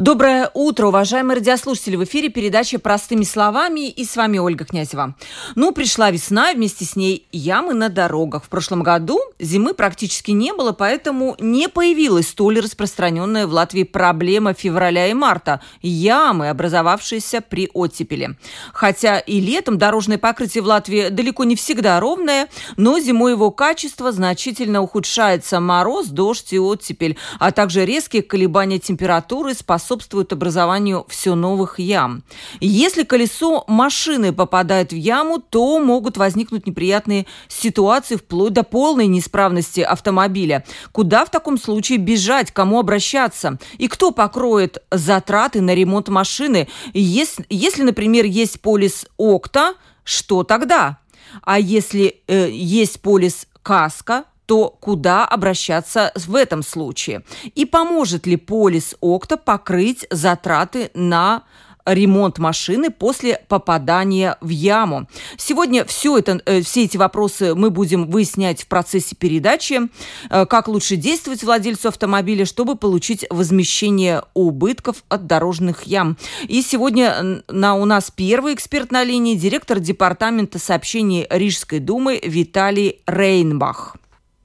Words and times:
Доброе 0.00 0.50
утро, 0.54 0.86
уважаемые 0.86 1.36
радиослушатели. 1.36 1.94
В 1.94 2.04
эфире 2.04 2.30
передача 2.30 2.78
«Простыми 2.78 3.22
словами» 3.22 3.90
и 3.90 4.06
с 4.06 4.16
вами 4.16 4.38
Ольга 4.38 4.64
Князева. 4.64 5.14
Ну, 5.56 5.72
пришла 5.72 6.10
весна, 6.10 6.54
вместе 6.54 6.86
с 6.86 6.96
ней 6.96 7.26
ямы 7.32 7.74
на 7.74 7.90
дорогах. 7.90 8.44
В 8.44 8.48
прошлом 8.48 8.82
году 8.82 9.20
зимы 9.38 9.74
практически 9.74 10.30
не 10.30 10.54
было, 10.54 10.72
поэтому 10.72 11.36
не 11.38 11.68
появилась 11.68 12.28
столь 12.28 12.60
распространенная 12.60 13.46
в 13.46 13.52
Латвии 13.52 13.82
проблема 13.82 14.54
февраля 14.54 15.06
и 15.06 15.12
марта– 15.12 15.60
ямы, 15.82 16.48
образовавшиеся 16.48 17.42
при 17.42 17.68
оттепели. 17.74 18.38
Хотя 18.72 19.18
и 19.18 19.38
летом 19.38 19.76
дорожное 19.76 20.16
покрытие 20.16 20.62
в 20.62 20.66
Латвии 20.66 21.10
далеко 21.10 21.44
не 21.44 21.56
всегда 21.56 22.00
ровное, 22.00 22.48
но 22.78 22.98
зимой 23.00 23.32
его 23.32 23.50
качество 23.50 24.12
значительно 24.12 24.80
ухудшается. 24.80 25.60
Мороз, 25.60 26.06
дождь 26.06 26.54
и 26.54 26.58
оттепель, 26.58 27.18
а 27.38 27.52
также 27.52 27.84
резкие 27.84 28.22
колебания 28.22 28.78
температуры 28.78 29.52
способны 29.52 29.89
способствуют 29.90 30.32
образованию 30.32 31.04
все 31.08 31.34
новых 31.34 31.80
ям. 31.80 32.22
Если 32.60 33.02
колесо 33.02 33.64
машины 33.66 34.32
попадает 34.32 34.92
в 34.92 34.96
яму, 34.96 35.40
то 35.40 35.80
могут 35.80 36.16
возникнуть 36.16 36.64
неприятные 36.64 37.26
ситуации 37.48 38.14
вплоть 38.14 38.52
до 38.52 38.62
полной 38.62 39.08
неисправности 39.08 39.80
автомобиля. 39.80 40.64
Куда 40.92 41.24
в 41.24 41.30
таком 41.30 41.58
случае 41.58 41.98
бежать, 41.98 42.52
кому 42.52 42.78
обращаться? 42.78 43.58
И 43.78 43.88
кто 43.88 44.12
покроет 44.12 44.78
затраты 44.92 45.60
на 45.60 45.74
ремонт 45.74 46.08
машины? 46.08 46.68
Если, 46.94 47.44
если 47.50 47.82
например, 47.82 48.24
есть 48.26 48.60
полис 48.60 49.06
ОКТА, 49.18 49.74
что 50.04 50.44
тогда? 50.44 50.98
А 51.42 51.58
если 51.58 52.22
э, 52.28 52.48
есть 52.52 53.00
полис 53.00 53.48
КАСКО, 53.62 54.24
то 54.50 54.76
куда 54.80 55.26
обращаться 55.26 56.10
в 56.16 56.34
этом 56.34 56.64
случае? 56.64 57.22
И 57.54 57.64
поможет 57.64 58.26
ли 58.26 58.34
полис 58.34 58.96
ОКТА 59.00 59.36
покрыть 59.36 60.08
затраты 60.10 60.90
на 60.92 61.44
ремонт 61.86 62.38
машины 62.38 62.90
после 62.90 63.40
попадания 63.46 64.36
в 64.40 64.48
яму. 64.48 65.08
Сегодня 65.36 65.84
все, 65.84 66.18
это, 66.18 66.42
э, 66.46 66.62
все 66.62 66.82
эти 66.84 66.96
вопросы 66.96 67.54
мы 67.54 67.70
будем 67.70 68.10
выяснять 68.10 68.64
в 68.64 68.66
процессе 68.66 69.14
передачи. 69.14 69.82
Э, 70.30 70.46
как 70.46 70.66
лучше 70.66 70.96
действовать 70.96 71.44
владельцу 71.44 71.86
автомобиля, 71.86 72.44
чтобы 72.44 72.74
получить 72.74 73.24
возмещение 73.30 74.24
убытков 74.34 75.04
от 75.08 75.28
дорожных 75.28 75.84
ям. 75.84 76.16
И 76.48 76.60
сегодня 76.62 77.44
на, 77.46 77.76
у 77.76 77.84
нас 77.84 78.10
первый 78.10 78.54
эксперт 78.54 78.90
на 78.90 79.04
линии, 79.04 79.36
директор 79.36 79.78
департамента 79.78 80.58
сообщений 80.58 81.28
Рижской 81.30 81.78
думы 81.78 82.20
Виталий 82.20 83.00
Рейнбах. 83.06 83.96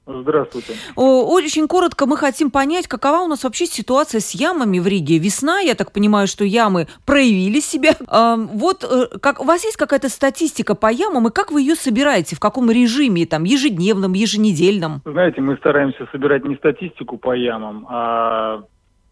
Здравствуйте. 0.06 0.74
Очень 0.94 1.66
коротко 1.66 2.06
мы 2.06 2.16
хотим 2.16 2.52
понять, 2.52 2.86
какова 2.86 3.24
у 3.24 3.26
нас 3.26 3.42
вообще 3.42 3.66
ситуация 3.66 4.20
с 4.20 4.32
ямами 4.32 4.78
в 4.78 4.86
Риге. 4.86 5.18
Весна, 5.18 5.58
я 5.58 5.74
так 5.74 5.92
понимаю, 5.92 6.28
что 6.28 6.44
ямы 6.44 6.86
проявили 7.04 7.58
себя. 7.58 7.94
Вот 8.08 8.84
э, 8.84 9.18
как, 9.18 9.40
у 9.40 9.44
вас 9.44 9.64
есть 9.64 9.76
какая-то 9.76 10.08
статистика 10.08 10.76
по 10.76 10.90
ямам, 10.90 11.26
и 11.26 11.32
как 11.32 11.50
вы 11.50 11.62
ее 11.62 11.74
собираете? 11.74 12.36
В 12.36 12.40
каком 12.40 12.70
режиме? 12.70 13.26
Там, 13.26 13.42
ежедневном, 13.44 14.12
еженедельном? 14.12 15.02
Знаете, 15.04 15.40
мы 15.40 15.56
стараемся 15.56 16.06
собирать 16.12 16.44
не 16.44 16.54
статистику 16.56 17.18
по 17.18 17.34
ямам, 17.34 17.86
а 17.90 18.62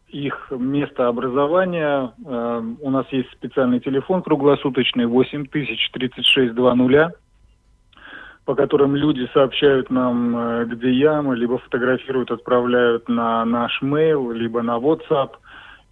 их 0.09 0.49
место 0.51 1.09
образования. 1.09 2.13
Э, 2.25 2.63
у 2.81 2.91
нас 2.91 3.07
есть 3.11 3.33
специальный 3.33 3.81
телефон 3.81 4.23
круглосуточный 4.23 5.07
803620 5.07 7.17
по 8.45 8.55
которым 8.55 8.95
люди 8.95 9.29
сообщают 9.33 9.91
нам, 9.91 10.37
э, 10.37 10.65
где 10.67 10.93
ямы, 10.93 11.37
либо 11.37 11.59
фотографируют, 11.59 12.31
отправляют 12.31 13.09
на 13.09 13.45
наш 13.45 13.83
mail, 13.83 14.35
либо 14.35 14.63
на 14.63 14.77
WhatsApp. 14.79 15.31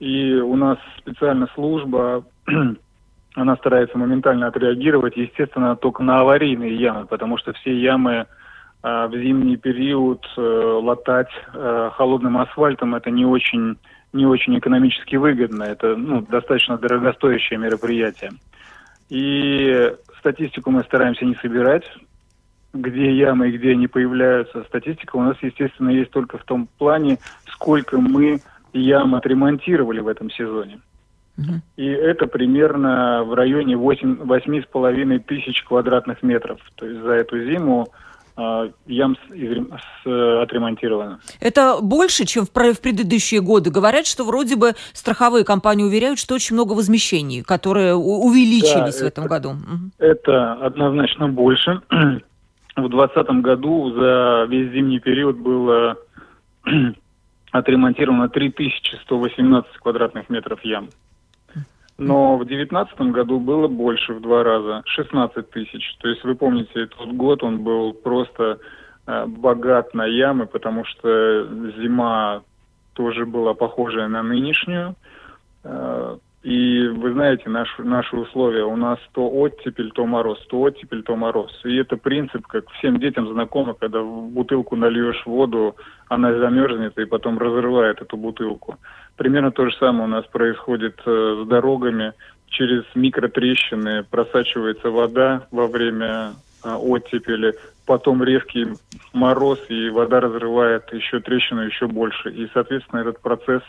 И 0.00 0.34
у 0.34 0.56
нас 0.56 0.78
специальная 0.98 1.48
служба, 1.54 2.24
она 3.34 3.56
старается 3.56 3.96
моментально 3.96 4.48
отреагировать, 4.48 5.16
естественно, 5.16 5.76
только 5.76 6.02
на 6.02 6.20
аварийные 6.20 6.76
ямы, 6.76 7.06
потому 7.06 7.38
что 7.38 7.54
все 7.54 7.74
ямы 7.74 8.26
э, 8.82 9.06
в 9.06 9.12
зимний 9.12 9.56
период 9.56 10.26
э, 10.36 10.40
латать 10.40 11.32
холодным 11.52 12.36
асфальтом 12.36 12.94
это 12.94 13.10
не 13.10 13.24
очень, 13.24 13.78
не 14.12 14.26
очень 14.26 14.58
экономически 14.58 15.16
выгодно. 15.16 15.62
Это 15.62 15.96
ну, 15.96 16.20
достаточно 16.20 16.76
дорогостоящее 16.76 17.58
мероприятие. 17.58 18.32
И 19.08 19.94
статистику 20.18 20.70
мы 20.70 20.82
стараемся 20.82 21.24
не 21.24 21.34
собирать, 21.36 21.84
где 22.72 23.14
ямы 23.14 23.48
и 23.48 23.58
где 23.58 23.72
они 23.72 23.86
появляются. 23.86 24.64
Статистика 24.64 25.16
у 25.16 25.22
нас, 25.22 25.36
естественно, 25.42 25.90
есть 25.90 26.10
только 26.10 26.38
в 26.38 26.44
том 26.44 26.68
плане, 26.78 27.18
сколько 27.46 27.98
мы 27.98 28.40
ям 28.72 29.14
отремонтировали 29.14 30.00
в 30.00 30.08
этом 30.08 30.30
сезоне. 30.30 30.80
И 31.76 31.86
это 31.86 32.26
примерно 32.26 33.24
в 33.24 33.34
районе 33.34 33.74
8,5 33.74 35.18
тысяч 35.20 35.62
квадратных 35.64 36.22
метров. 36.22 36.60
То 36.76 36.86
есть 36.86 37.00
за 37.00 37.12
эту 37.12 37.42
зиму 37.44 37.88
э, 38.36 38.70
ям 38.86 39.16
с, 39.16 39.34
с, 40.04 40.42
отремонтировано. 40.42 41.20
Это 41.40 41.78
больше, 41.80 42.26
чем 42.26 42.44
в, 42.44 42.50
в 42.50 42.80
предыдущие 42.80 43.40
годы. 43.40 43.70
Говорят, 43.70 44.06
что 44.06 44.24
вроде 44.24 44.56
бы 44.56 44.74
страховые 44.92 45.44
компании 45.44 45.84
уверяют, 45.84 46.18
что 46.18 46.34
очень 46.34 46.54
много 46.54 46.74
возмещений, 46.74 47.42
которые 47.42 47.94
увеличились 47.94 48.98
да, 48.98 49.04
в 49.04 49.08
этом 49.08 49.26
году. 49.26 49.54
Это 49.98 50.52
однозначно 50.54 51.28
больше. 51.28 51.80
В 52.76 52.88
2020 52.88 53.42
году 53.42 53.92
за 53.92 54.46
весь 54.48 54.72
зимний 54.72 54.98
период 54.98 55.36
было 55.36 55.96
отремонтировано 57.52 58.28
3118 58.28 59.76
квадратных 59.76 60.30
метров 60.30 60.64
ям. 60.64 60.88
Но 61.98 62.36
в 62.36 62.46
2019 62.46 63.12
году 63.12 63.38
было 63.38 63.68
больше, 63.68 64.14
в 64.14 64.20
два 64.20 64.42
раза, 64.42 64.82
16 64.86 65.50
тысяч. 65.50 65.96
То 66.00 66.08
есть 66.08 66.24
вы 66.24 66.34
помните, 66.34 66.86
тот 66.86 67.10
год 67.12 67.42
он 67.42 67.58
был 67.58 67.92
просто 67.92 68.58
э, 69.06 69.26
богат 69.26 69.92
на 69.92 70.06
ямы, 70.06 70.46
потому 70.46 70.84
что 70.84 71.46
зима 71.76 72.42
тоже 72.94 73.26
была 73.26 73.54
похожая 73.54 74.08
на 74.08 74.22
нынешнюю. 74.22 74.96
Э, 75.64 76.16
и 76.42 76.88
вы 76.88 77.12
знаете, 77.12 77.48
наш, 77.48 77.68
наши 77.78 78.16
условия, 78.16 78.64
у 78.64 78.74
нас 78.74 78.98
то 79.12 79.30
оттепель, 79.30 79.92
то 79.92 80.06
мороз, 80.06 80.44
то 80.48 80.60
оттепель, 80.60 81.04
то 81.04 81.14
мороз. 81.14 81.52
И 81.64 81.76
это 81.76 81.96
принцип, 81.96 82.46
как 82.48 82.68
всем 82.72 82.98
детям 82.98 83.28
знакомо, 83.28 83.74
когда 83.74 84.00
в 84.00 84.28
бутылку 84.28 84.74
нальешь 84.74 85.24
воду, 85.24 85.76
она 86.08 86.36
замерзнет 86.36 86.98
и 86.98 87.04
потом 87.04 87.38
разрывает 87.38 88.02
эту 88.02 88.16
бутылку. 88.16 88.76
Примерно 89.16 89.52
то 89.52 89.68
же 89.68 89.76
самое 89.76 90.04
у 90.04 90.08
нас 90.08 90.26
происходит 90.26 91.00
э, 91.06 91.44
с 91.44 91.48
дорогами. 91.48 92.12
Через 92.48 92.84
микротрещины 92.96 94.02
просачивается 94.02 94.90
вода 94.90 95.46
во 95.52 95.68
время 95.68 96.32
э, 96.64 96.74
оттепели, 96.74 97.54
потом 97.86 98.24
резкий 98.24 98.66
мороз, 99.12 99.60
и 99.68 99.90
вода 99.90 100.18
разрывает 100.18 100.92
еще 100.92 101.20
трещину 101.20 101.62
еще 101.62 101.86
больше. 101.86 102.30
И, 102.32 102.48
соответственно, 102.52 103.00
этот 103.00 103.20
процесс 103.20 103.62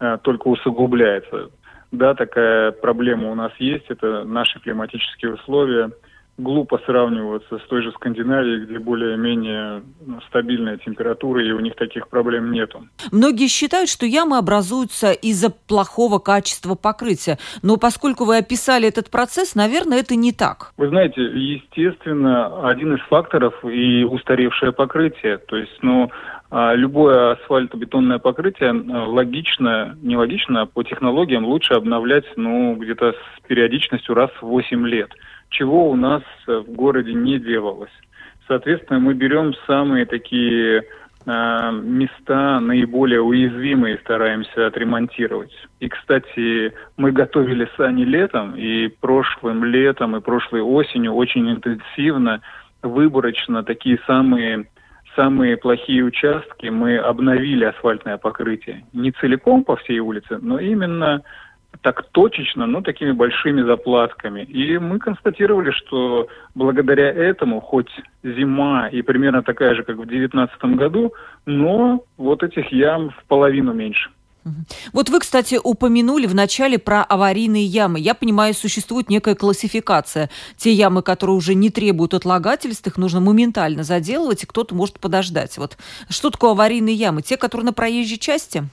э, 0.00 0.16
только 0.22 0.48
усугубляется. 0.48 1.50
Да, 1.92 2.14
такая 2.14 2.72
проблема 2.72 3.30
у 3.30 3.34
нас 3.34 3.52
есть, 3.58 3.86
это 3.88 4.24
наши 4.24 4.60
климатические 4.60 5.34
условия. 5.34 5.90
Глупо 6.38 6.78
сравниваться 6.84 7.58
с 7.58 7.62
той 7.62 7.82
же 7.82 7.92
Скандинавией, 7.92 8.66
где 8.66 8.78
более-менее 8.78 9.82
ну, 10.04 10.20
стабильная 10.28 10.76
температура, 10.76 11.42
и 11.42 11.50
у 11.50 11.60
них 11.60 11.74
таких 11.76 12.08
проблем 12.08 12.52
нету. 12.52 12.86
Многие 13.10 13.48
считают, 13.48 13.88
что 13.88 14.04
ямы 14.04 14.36
образуются 14.36 15.12
из-за 15.12 15.48
плохого 15.48 16.18
качества 16.18 16.74
покрытия. 16.74 17.38
Но 17.62 17.78
поскольку 17.78 18.26
вы 18.26 18.36
описали 18.36 18.86
этот 18.86 19.10
процесс, 19.10 19.54
наверное, 19.54 20.00
это 20.00 20.14
не 20.14 20.30
так. 20.30 20.74
Вы 20.76 20.88
знаете, 20.88 21.22
естественно, 21.22 22.68
один 22.68 22.96
из 22.96 23.00
факторов 23.08 23.54
и 23.64 24.04
устаревшее 24.04 24.72
покрытие. 24.72 25.38
То 25.38 25.56
есть, 25.56 25.78
ну, 25.80 26.10
любое 26.50 27.32
асфальтобетонное 27.32 28.18
покрытие 28.18 28.70
э, 28.70 28.72
логично, 28.72 29.96
не 30.00 30.16
логично, 30.16 30.62
а 30.62 30.66
по 30.66 30.84
технологиям 30.84 31.44
лучше 31.44 31.74
обновлять 31.74 32.24
ну, 32.36 32.76
где-то 32.76 33.12
с 33.12 33.48
периодичностью 33.48 34.14
раз 34.14 34.30
в 34.40 34.46
8 34.46 34.86
лет, 34.86 35.10
чего 35.48 35.90
у 35.90 35.96
нас 35.96 36.22
э, 36.46 36.58
в 36.58 36.70
городе 36.70 37.14
не 37.14 37.38
делалось. 37.38 37.90
Соответственно, 38.46 39.00
мы 39.00 39.14
берем 39.14 39.54
самые 39.66 40.06
такие 40.06 40.84
э, 41.26 41.70
места 41.82 42.60
наиболее 42.60 43.22
уязвимые 43.22 43.98
стараемся 43.98 44.68
отремонтировать. 44.68 45.52
И, 45.80 45.88
кстати, 45.88 46.72
мы 46.96 47.10
готовили 47.10 47.68
сани 47.76 48.04
летом, 48.04 48.54
и 48.54 48.86
прошлым 48.86 49.64
летом, 49.64 50.14
и 50.16 50.20
прошлой 50.20 50.60
осенью 50.60 51.14
очень 51.14 51.50
интенсивно, 51.50 52.40
выборочно 52.82 53.64
такие 53.64 53.98
самые 54.06 54.66
самые 55.16 55.56
плохие 55.56 56.04
участки 56.04 56.66
мы 56.66 56.98
обновили 56.98 57.64
асфальтное 57.64 58.18
покрытие. 58.18 58.84
Не 58.92 59.10
целиком 59.12 59.64
по 59.64 59.76
всей 59.76 59.98
улице, 59.98 60.38
но 60.40 60.60
именно 60.60 61.22
так 61.82 62.04
точечно, 62.12 62.66
но 62.66 62.80
такими 62.80 63.12
большими 63.12 63.62
заплатками. 63.62 64.42
И 64.42 64.78
мы 64.78 64.98
констатировали, 64.98 65.70
что 65.70 66.28
благодаря 66.54 67.08
этому 67.12 67.60
хоть 67.60 67.90
зима 68.22 68.88
и 68.88 69.02
примерно 69.02 69.42
такая 69.42 69.74
же, 69.74 69.82
как 69.82 69.96
в 69.96 70.06
2019 70.06 70.76
году, 70.76 71.12
но 71.44 72.04
вот 72.16 72.42
этих 72.42 72.72
ям 72.72 73.10
в 73.10 73.24
половину 73.28 73.72
меньше. 73.72 74.10
Вот 74.92 75.08
вы, 75.08 75.20
кстати, 75.20 75.58
упомянули 75.62 76.26
в 76.26 76.34
начале 76.34 76.78
про 76.78 77.02
аварийные 77.02 77.64
ямы. 77.64 77.98
Я 78.00 78.14
понимаю, 78.14 78.54
существует 78.54 79.08
некая 79.08 79.34
классификация. 79.34 80.30
Те 80.56 80.72
ямы, 80.72 81.02
которые 81.02 81.36
уже 81.36 81.54
не 81.54 81.70
требуют 81.70 82.14
отлагательств, 82.14 82.86
их 82.86 82.96
нужно 82.96 83.20
моментально 83.20 83.82
заделывать, 83.82 84.44
и 84.44 84.46
кто-то 84.46 84.74
может 84.74 85.00
подождать. 85.00 85.58
Вот 85.58 85.76
что 86.08 86.30
такое 86.30 86.52
аварийные 86.52 86.94
ямы? 86.94 87.22
Те, 87.22 87.36
которые 87.36 87.66
на 87.66 87.72
проезжей 87.72 88.18
части? 88.18 88.64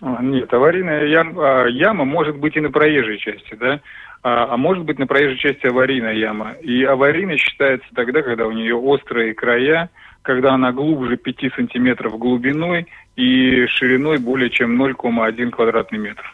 А, 0.00 0.22
нет, 0.22 0.52
аварийная 0.52 1.06
яма, 1.06 1.66
яма 1.68 2.04
может 2.04 2.38
быть 2.38 2.56
и 2.56 2.60
на 2.60 2.70
проезжей 2.70 3.18
части, 3.18 3.54
да, 3.54 3.80
а, 4.22 4.54
а 4.54 4.56
может 4.56 4.84
быть 4.84 4.98
на 4.98 5.06
проезжей 5.06 5.38
части 5.38 5.66
аварийная 5.66 6.14
яма. 6.14 6.52
И 6.62 6.84
аварийной 6.84 7.36
считается 7.36 7.86
тогда, 7.94 8.22
когда 8.22 8.46
у 8.46 8.52
нее 8.52 8.76
острые 8.76 9.34
края, 9.34 9.90
когда 10.22 10.54
она 10.54 10.72
глубже 10.72 11.16
5 11.16 11.54
сантиметров 11.54 12.18
глубиной 12.18 12.86
и 13.16 13.66
шириной 13.66 14.18
более 14.18 14.50
чем 14.50 14.80
0,1 14.80 15.50
квадратный 15.50 15.98
метр. 15.98 16.24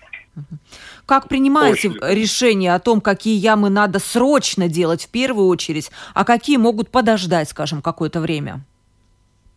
Как 1.06 1.28
принимаете 1.28 1.88
Очень. 1.88 2.00
решение 2.14 2.74
о 2.74 2.78
том, 2.80 3.00
какие 3.00 3.38
ямы 3.38 3.70
надо 3.70 3.98
срочно 3.98 4.68
делать 4.68 5.04
в 5.04 5.10
первую 5.10 5.46
очередь, 5.46 5.90
а 6.14 6.24
какие 6.24 6.56
могут 6.56 6.90
подождать, 6.90 7.48
скажем, 7.48 7.80
какое-то 7.80 8.20
время? 8.20 8.60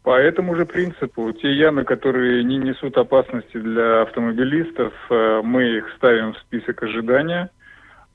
По 0.04 0.18
этому 0.18 0.56
же 0.56 0.66
принципу, 0.66 1.32
те 1.34 1.52
ямы, 1.52 1.84
которые 1.84 2.44
не 2.44 2.58
несут 2.58 2.98
опасности 2.98 3.58
для 3.58 4.04
автомобилистов, 4.04 4.94
э, 5.10 5.42
мы 5.44 5.78
их 5.78 5.90
ставим 5.98 6.34
в 6.34 6.38
список 6.40 6.82
ожидания 6.84 7.50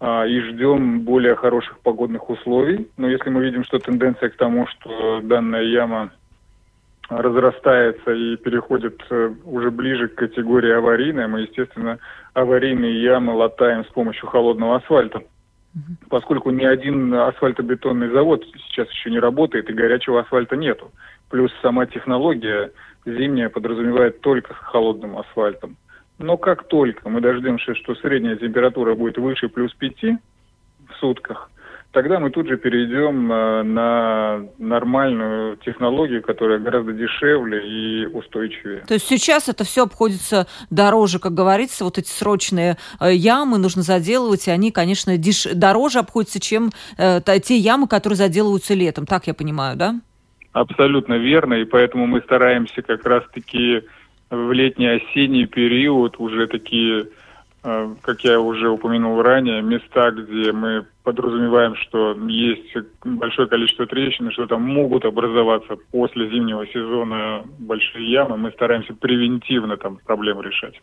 и 0.02 0.40
ждем 0.40 1.00
более 1.00 1.34
хороших 1.34 1.78
погодных 1.80 2.28
условий. 2.28 2.88
Но 2.96 3.08
если 3.08 3.30
мы 3.30 3.42
видим, 3.42 3.64
что 3.64 3.78
тенденция 3.78 4.28
к 4.28 4.36
тому, 4.36 4.66
что 4.66 5.20
данная 5.22 5.62
яма 5.62 6.10
разрастается 7.08 8.12
и 8.12 8.36
переходит 8.36 9.00
э, 9.10 9.34
уже 9.44 9.70
ближе 9.70 10.08
к 10.08 10.14
категории 10.14 10.72
аварийной, 10.72 11.26
мы, 11.26 11.42
естественно, 11.42 11.98
аварийные 12.32 13.02
ямы 13.02 13.34
латаем 13.34 13.84
с 13.84 13.88
помощью 13.88 14.28
холодного 14.28 14.76
асфальта. 14.76 15.22
Поскольку 16.08 16.50
ни 16.50 16.64
один 16.64 17.12
асфальтобетонный 17.12 18.08
завод 18.08 18.44
сейчас 18.68 18.88
еще 18.90 19.10
не 19.10 19.18
работает 19.18 19.68
и 19.68 19.74
горячего 19.74 20.20
асфальта 20.20 20.56
нету. 20.56 20.92
Плюс 21.30 21.52
сама 21.62 21.86
технология 21.86 22.70
зимняя 23.04 23.48
подразумевает 23.48 24.20
только 24.20 24.54
с 24.54 24.56
холодным 24.58 25.18
асфальтом. 25.18 25.76
Но 26.18 26.36
как 26.36 26.68
только 26.68 27.08
мы 27.08 27.20
дождемся, 27.20 27.74
что 27.74 27.94
средняя 27.96 28.36
температура 28.36 28.94
будет 28.94 29.18
выше 29.18 29.48
плюс 29.48 29.74
5 29.74 29.92
в 30.02 30.94
сутках, 31.00 31.50
тогда 31.94 32.18
мы 32.20 32.30
тут 32.30 32.48
же 32.48 32.56
перейдем 32.56 33.32
э, 33.32 33.62
на 33.62 34.42
нормальную 34.58 35.56
технологию, 35.56 36.22
которая 36.22 36.58
гораздо 36.58 36.92
дешевле 36.92 37.66
и 37.66 38.06
устойчивее. 38.06 38.84
То 38.86 38.94
есть 38.94 39.06
сейчас 39.06 39.48
это 39.48 39.64
все 39.64 39.84
обходится 39.84 40.46
дороже, 40.70 41.18
как 41.18 41.32
говорится, 41.32 41.84
вот 41.84 41.96
эти 41.98 42.08
срочные 42.08 42.76
э, 43.00 43.12
ямы 43.12 43.58
нужно 43.58 43.82
заделывать, 43.82 44.46
и 44.48 44.50
они, 44.50 44.70
конечно, 44.70 45.16
деш... 45.16 45.44
дороже 45.54 46.00
обходятся, 46.00 46.40
чем 46.40 46.70
э, 46.98 47.20
те 47.42 47.56
ямы, 47.56 47.88
которые 47.88 48.16
заделываются 48.16 48.74
летом. 48.74 49.06
Так 49.06 49.26
я 49.26 49.34
понимаю, 49.34 49.76
да? 49.76 49.94
Абсолютно 50.52 51.14
верно, 51.14 51.54
и 51.54 51.64
поэтому 51.64 52.06
мы 52.06 52.20
стараемся 52.20 52.82
как 52.82 53.04
раз-таки 53.04 53.82
в 54.30 54.52
летний-осенний 54.52 55.46
период 55.46 56.16
уже 56.18 56.46
такие, 56.46 57.08
э, 57.62 57.94
как 58.02 58.24
я 58.24 58.40
уже 58.40 58.68
упомянул 58.68 59.20
ранее, 59.22 59.62
места, 59.62 60.10
где 60.10 60.52
мы 60.52 60.86
подразумеваем, 61.04 61.76
что 61.76 62.16
есть 62.26 62.74
большое 63.04 63.46
количество 63.46 63.86
трещин, 63.86 64.30
что 64.32 64.46
там 64.46 64.62
могут 64.62 65.04
образоваться 65.04 65.76
после 65.90 66.30
зимнего 66.30 66.66
сезона 66.66 67.44
большие 67.58 68.10
ямы, 68.10 68.38
мы 68.38 68.50
стараемся 68.52 68.94
превентивно 68.94 69.76
там 69.76 69.98
проблему 70.06 70.40
решать. 70.40 70.74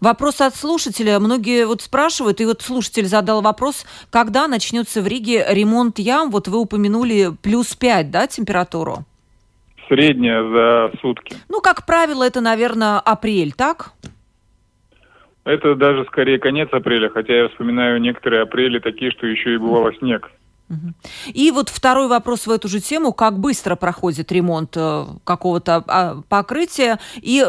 Вопрос 0.00 0.40
от 0.40 0.56
слушателя. 0.56 1.20
Многие 1.20 1.64
вот 1.64 1.80
спрашивают, 1.80 2.40
и 2.40 2.44
вот 2.44 2.60
слушатель 2.60 3.06
задал 3.06 3.40
вопрос, 3.40 3.86
когда 4.10 4.48
начнется 4.48 5.00
в 5.00 5.06
Риге 5.06 5.46
ремонт 5.48 6.00
ям? 6.00 6.30
Вот 6.30 6.48
вы 6.48 6.58
упомянули 6.58 7.30
плюс 7.40 7.76
5, 7.76 8.10
да, 8.10 8.26
температуру? 8.26 9.04
Средняя 9.92 10.42
за 10.42 10.92
сутки. 11.02 11.36
Ну, 11.50 11.60
как 11.60 11.84
правило, 11.84 12.24
это, 12.24 12.40
наверное, 12.40 12.98
апрель, 12.98 13.52
так? 13.52 13.92
Это 15.44 15.74
даже 15.74 16.06
скорее 16.06 16.38
конец 16.38 16.70
апреля, 16.72 17.10
хотя 17.10 17.34
я 17.34 17.48
вспоминаю 17.50 18.00
некоторые 18.00 18.42
апрели 18.42 18.78
такие, 18.78 19.10
что 19.10 19.26
еще 19.26 19.52
и 19.52 19.58
бывало 19.58 19.92
снег. 19.96 20.30
И 21.32 21.50
вот 21.50 21.68
второй 21.68 22.08
вопрос 22.08 22.46
в 22.46 22.50
эту 22.50 22.68
же 22.68 22.80
тему. 22.80 23.12
Как 23.12 23.38
быстро 23.38 23.76
проходит 23.76 24.32
ремонт 24.32 24.76
э, 24.76 25.06
какого-то 25.24 25.84
а, 25.86 26.20
покрытия? 26.28 26.98
И 27.16 27.44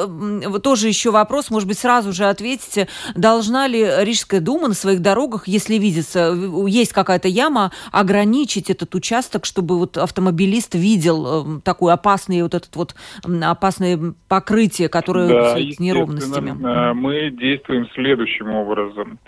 тоже 0.61 0.87
еще 0.87 1.11
вопрос, 1.11 1.49
может 1.49 1.67
быть, 1.67 1.77
сразу 1.77 2.13
же 2.13 2.25
ответите. 2.25 2.87
Должна 3.15 3.67
ли 3.67 3.85
Рижская 3.99 4.39
дума 4.39 4.67
на 4.67 4.73
своих 4.73 5.01
дорогах, 5.01 5.47
если 5.47 5.75
видится, 5.75 6.33
есть 6.67 6.93
какая-то 6.93 7.27
яма, 7.27 7.71
ограничить 7.91 8.69
этот 8.69 8.93
участок, 8.95 9.45
чтобы 9.45 9.77
вот 9.77 9.97
автомобилист 9.97 10.75
видел 10.75 11.57
э, 11.57 11.61
такое 11.61 11.93
опасное 11.93 12.43
вот 12.43 12.53
этот 12.53 12.75
вот 12.75 12.95
опасное 13.23 14.13
покрытие, 14.27 14.89
которое 14.89 15.27
да, 15.27 15.57
с 15.57 15.79
неровностями? 15.79 16.51
Мы 16.93 17.31
действуем 17.31 17.87
следующим 17.93 18.49
образом. 18.51 19.19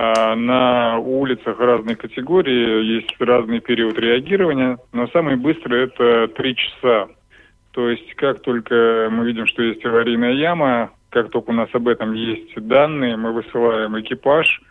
А, 0.00 0.36
на 0.36 0.96
улицах 0.98 1.58
разной 1.58 1.96
категории 1.96 2.84
есть 2.84 3.16
разный 3.18 3.58
период 3.58 3.98
реагирования, 3.98 4.78
но 4.92 5.08
самый 5.08 5.34
быстрый 5.34 5.86
это 5.86 6.28
три 6.28 6.54
часа. 6.54 7.08
То 7.72 7.90
есть 7.90 8.14
как 8.14 8.40
только 8.40 9.08
мы 9.10 9.26
видим, 9.26 9.48
что 9.48 9.60
есть 9.60 9.84
аварийная 9.84 10.34
яма, 10.34 10.92
как 11.10 11.30
только 11.30 11.50
у 11.50 11.52
нас 11.52 11.68
об 11.72 11.88
этом 11.88 12.12
есть 12.12 12.54
данные, 12.54 13.16
мы 13.16 13.32
высылаем 13.32 13.98
экипаж, 13.98 14.62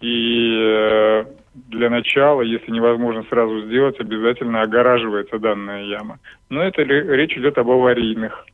и 0.00 0.56
э, 0.56 1.24
для 1.54 1.90
начала, 1.90 2.42
если 2.42 2.70
невозможно 2.70 3.24
сразу 3.28 3.62
сделать, 3.62 3.98
обязательно 3.98 4.62
огораживается 4.62 5.40
данная 5.40 5.82
яма. 5.82 6.20
Но 6.48 6.62
это 6.62 6.82
речь 6.82 7.36
идет 7.36 7.58
об 7.58 7.70
аварийных. 7.70 8.46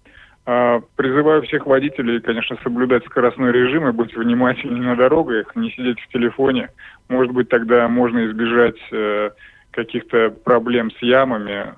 А, 0.44 0.80
призываю 0.96 1.42
всех 1.42 1.66
водителей, 1.66 2.20
конечно, 2.20 2.56
соблюдать 2.62 3.04
скоростной 3.04 3.52
режим 3.52 3.88
и 3.88 3.92
быть 3.92 4.14
внимательными 4.16 4.87
на 4.87 4.96
дорогах, 4.96 5.54
не 5.54 5.70
сидеть 5.70 6.00
в 6.00 6.08
телефоне. 6.08 6.70
Может 7.08 7.32
быть, 7.32 7.49
тогда 7.49 7.87
можно 7.88 8.26
избежать 8.26 8.78
э, 8.90 9.30
каких-то 9.70 10.30
проблем 10.30 10.90
с 10.90 10.99
ямами, 11.00 11.75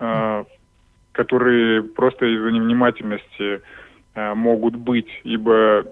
э, 0.00 0.44
которые 1.12 1.84
просто 1.84 2.26
из-за 2.26 2.50
невнимательности 2.50 3.62
э, 4.14 4.34
могут 4.34 4.74
быть. 4.74 5.08
Ибо 5.22 5.84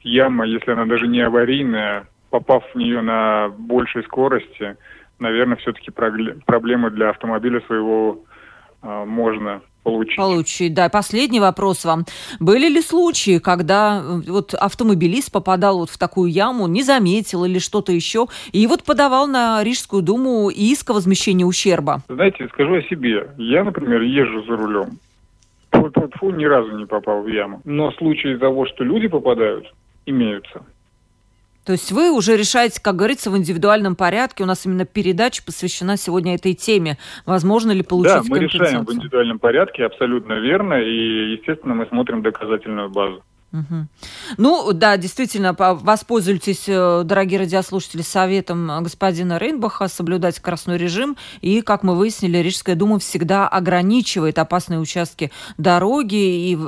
яма, 0.00 0.44
если 0.44 0.72
она 0.72 0.86
даже 0.86 1.06
не 1.06 1.20
аварийная, 1.20 2.08
попав 2.30 2.64
в 2.72 2.74
нее 2.76 3.00
на 3.00 3.48
большей 3.56 4.02
скорости, 4.02 4.76
наверное, 5.20 5.56
все-таки 5.58 5.92
проблемы 5.92 6.90
для 6.90 7.10
автомобиля 7.10 7.60
своего 7.60 8.24
можно 8.82 9.62
получить. 9.86 10.16
Получить, 10.16 10.74
да. 10.74 10.88
Последний 10.88 11.38
вопрос 11.40 11.84
вам. 11.84 12.04
Были 12.40 12.68
ли 12.68 12.82
случаи, 12.82 13.38
когда 13.38 14.02
э, 14.02 14.30
вот 14.30 14.52
автомобилист 14.54 15.30
попадал 15.30 15.78
вот 15.78 15.90
в 15.90 15.98
такую 15.98 16.30
яму, 16.30 16.66
не 16.66 16.82
заметил 16.82 17.44
или 17.44 17.60
что-то 17.60 17.92
еще, 17.92 18.26
и 18.52 18.66
вот 18.66 18.82
подавал 18.82 19.28
на 19.28 19.62
Рижскую 19.62 20.02
думу 20.02 20.50
иск 20.50 20.90
о 20.90 20.94
возмещении 20.94 21.44
ущерба? 21.44 22.02
Знаете, 22.08 22.48
скажу 22.48 22.74
о 22.74 22.82
себе. 22.82 23.30
Я, 23.38 23.62
например, 23.62 24.02
езжу 24.02 24.42
за 24.42 24.56
рулем. 24.56 24.98
Фу-фу-фу, 25.70 26.30
ни 26.30 26.44
разу 26.44 26.76
не 26.76 26.86
попал 26.86 27.22
в 27.22 27.28
яму. 27.28 27.60
Но 27.64 27.92
случаи 27.92 28.36
того, 28.36 28.66
что 28.66 28.82
люди 28.82 29.06
попадают, 29.06 29.72
имеются. 30.04 30.62
То 31.66 31.72
есть 31.72 31.90
вы 31.90 32.12
уже 32.12 32.36
решаете, 32.36 32.80
как 32.80 32.94
говорится, 32.94 33.28
в 33.28 33.36
индивидуальном 33.36 33.96
порядке. 33.96 34.44
У 34.44 34.46
нас 34.46 34.64
именно 34.64 34.84
передача 34.84 35.42
посвящена 35.44 35.96
сегодня 35.96 36.36
этой 36.36 36.54
теме. 36.54 36.96
Возможно 37.26 37.72
ли 37.72 37.82
получить 37.82 38.12
Да, 38.14 38.22
мы 38.28 38.38
решаем 38.38 38.84
в 38.84 38.94
индивидуальном 38.94 39.40
порядке, 39.40 39.84
абсолютно 39.84 40.34
верно. 40.34 40.74
И, 40.74 41.32
естественно, 41.32 41.74
мы 41.74 41.86
смотрим 41.86 42.22
доказательную 42.22 42.88
базу. 42.88 43.24
Угу. 43.56 43.86
Ну, 44.36 44.72
да, 44.72 44.96
действительно, 44.96 45.54
воспользуйтесь, 45.58 46.64
э, 46.66 47.02
дорогие 47.04 47.40
радиослушатели, 47.40 48.02
советом 48.02 48.82
господина 48.82 49.38
Рейнбаха 49.38 49.88
соблюдать 49.88 50.36
скоростной 50.36 50.76
режим. 50.76 51.16
И, 51.40 51.62
как 51.62 51.82
мы 51.82 51.96
выяснили, 51.96 52.38
Рижская 52.38 52.74
дума 52.74 52.98
всегда 52.98 53.48
ограничивает 53.48 54.38
опасные 54.38 54.78
участки 54.78 55.32
дороги, 55.56 56.16
и 56.16 56.58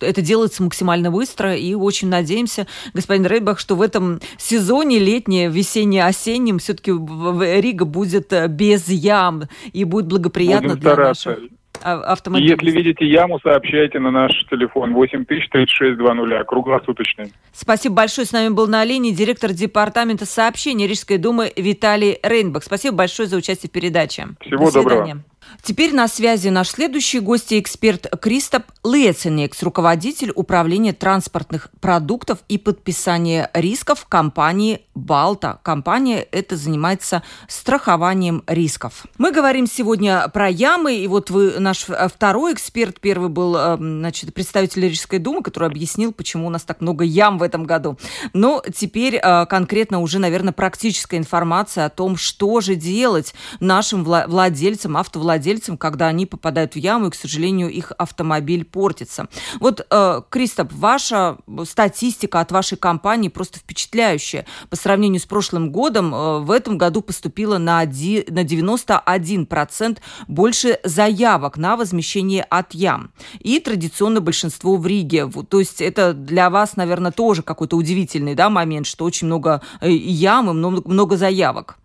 это 0.00 0.22
делается 0.22 0.62
максимально 0.62 1.10
быстро. 1.10 1.56
И 1.56 1.74
очень 1.74 2.08
надеемся, 2.08 2.66
господин 2.94 3.26
Рейнбах, 3.26 3.58
что 3.58 3.74
в 3.74 3.82
этом 3.82 4.20
сезоне 4.38 4.98
летнее, 4.98 5.48
весенне-осеннем 5.48 6.58
все-таки 6.58 6.92
Рига 6.92 7.84
будет 7.84 8.32
э, 8.32 8.46
без 8.48 8.88
ям 8.88 9.44
и 9.72 9.84
будет 9.84 10.06
благоприятно 10.06 10.70
Будем 10.70 10.80
для 10.80 10.92
стараться. 10.92 11.30
наших 11.30 11.44
автомобиль. 11.82 12.50
Если 12.50 12.70
видите 12.70 13.06
яму, 13.06 13.38
сообщайте 13.40 13.98
на 13.98 14.10
наш 14.10 14.32
телефон 14.50 14.92
803620, 14.94 16.46
круглосуточный. 16.46 17.32
Спасибо 17.52 17.96
большое. 17.96 18.26
С 18.26 18.32
нами 18.32 18.52
был 18.52 18.66
на 18.66 18.84
линии 18.84 19.12
директор 19.12 19.52
департамента 19.52 20.26
сообщений 20.26 20.86
Рижской 20.86 21.18
думы 21.18 21.52
Виталий 21.56 22.18
Рейнбах. 22.22 22.64
Спасибо 22.64 22.96
большое 22.96 23.28
за 23.28 23.36
участие 23.36 23.68
в 23.68 23.72
передаче. 23.72 24.28
Всего 24.40 24.66
До 24.66 24.82
доброго. 24.82 25.22
Теперь 25.62 25.94
на 25.94 26.06
связи 26.06 26.48
наш 26.48 26.68
следующий 26.70 27.20
гость 27.20 27.52
и 27.52 27.58
эксперт 27.58 28.06
Кристоп 28.20 28.64
Леценекс, 28.84 29.62
руководитель 29.62 30.32
управления 30.34 30.92
транспортных 30.92 31.70
продуктов 31.80 32.38
и 32.48 32.56
подписания 32.56 33.50
рисков 33.52 34.06
компании 34.08 34.82
«Балта». 34.94 35.58
Компания 35.62 36.20
эта 36.30 36.56
занимается 36.56 37.22
страхованием 37.48 38.44
рисков. 38.46 39.06
Мы 39.18 39.32
говорим 39.32 39.66
сегодня 39.66 40.28
про 40.28 40.48
ямы, 40.48 40.96
и 40.96 41.08
вот 41.08 41.30
вы 41.30 41.58
наш 41.58 41.86
второй 42.12 42.52
эксперт, 42.52 43.00
первый 43.00 43.28
был 43.28 43.56
э, 43.56 43.76
значит, 43.76 44.32
представитель 44.34 44.88
Рижской 44.88 45.18
думы, 45.18 45.42
который 45.42 45.68
объяснил, 45.68 46.12
почему 46.12 46.46
у 46.46 46.50
нас 46.50 46.62
так 46.62 46.80
много 46.80 47.04
ям 47.04 47.38
в 47.38 47.42
этом 47.42 47.64
году. 47.64 47.98
Но 48.32 48.62
теперь 48.74 49.16
э, 49.16 49.46
конкретно 49.46 50.00
уже, 50.00 50.18
наверное, 50.18 50.52
практическая 50.52 51.16
информация 51.16 51.86
о 51.86 51.90
том, 51.90 52.16
что 52.16 52.60
же 52.60 52.76
делать 52.76 53.34
нашим 53.58 54.04
владельцам, 54.04 54.96
автовладельцам, 54.96 55.35
владельцам, 55.36 55.76
когда 55.76 56.08
они 56.08 56.24
попадают 56.24 56.74
в 56.74 56.76
яму, 56.76 57.08
и, 57.08 57.10
к 57.10 57.14
сожалению, 57.14 57.70
их 57.70 57.92
автомобиль 57.98 58.64
портится. 58.64 59.28
Вот, 59.60 59.86
э, 59.90 60.22
Кристоп, 60.30 60.72
ваша 60.72 61.36
статистика 61.64 62.40
от 62.40 62.52
вашей 62.52 62.78
компании 62.78 63.28
просто 63.28 63.58
впечатляющая. 63.58 64.46
По 64.70 64.76
сравнению 64.76 65.20
с 65.20 65.26
прошлым 65.26 65.70
годом, 65.70 66.14
э, 66.14 66.38
в 66.40 66.50
этом 66.50 66.78
году 66.78 67.02
поступило 67.02 67.58
на, 67.58 67.80
1, 67.80 68.24
на 68.28 68.44
91% 68.44 69.98
больше 70.26 70.78
заявок 70.84 71.58
на 71.58 71.76
возмещение 71.76 72.42
от 72.42 72.74
ям. 72.74 73.10
И 73.40 73.60
традиционно 73.60 74.20
большинство 74.20 74.76
в 74.76 74.86
Риге. 74.86 75.30
То 75.48 75.58
есть 75.58 75.82
это 75.82 76.14
для 76.14 76.48
вас, 76.48 76.76
наверное, 76.76 77.12
тоже 77.12 77.42
какой-то 77.42 77.76
удивительный 77.76 78.34
да, 78.34 78.48
момент, 78.48 78.86
что 78.86 79.04
очень 79.04 79.26
много 79.26 79.60
э, 79.82 79.90
ям 79.90 80.48
и 80.50 80.54
много, 80.54 80.88
много 80.88 81.16
заявок. 81.16 81.76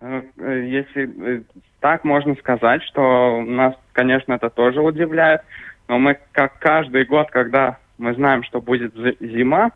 Э, 0.00 0.22
если 0.38 1.44
так 1.80 2.04
можно 2.04 2.34
сказать, 2.36 2.82
что 2.84 3.42
нас, 3.42 3.74
конечно, 3.92 4.34
это 4.34 4.50
тоже 4.50 4.80
удивляет, 4.80 5.42
но 5.88 5.98
мы, 5.98 6.18
как 6.32 6.58
каждый 6.58 7.04
год, 7.04 7.30
когда 7.30 7.78
мы 7.98 8.14
знаем, 8.14 8.42
что 8.44 8.60
будет 8.60 8.94
зима, 9.20 9.70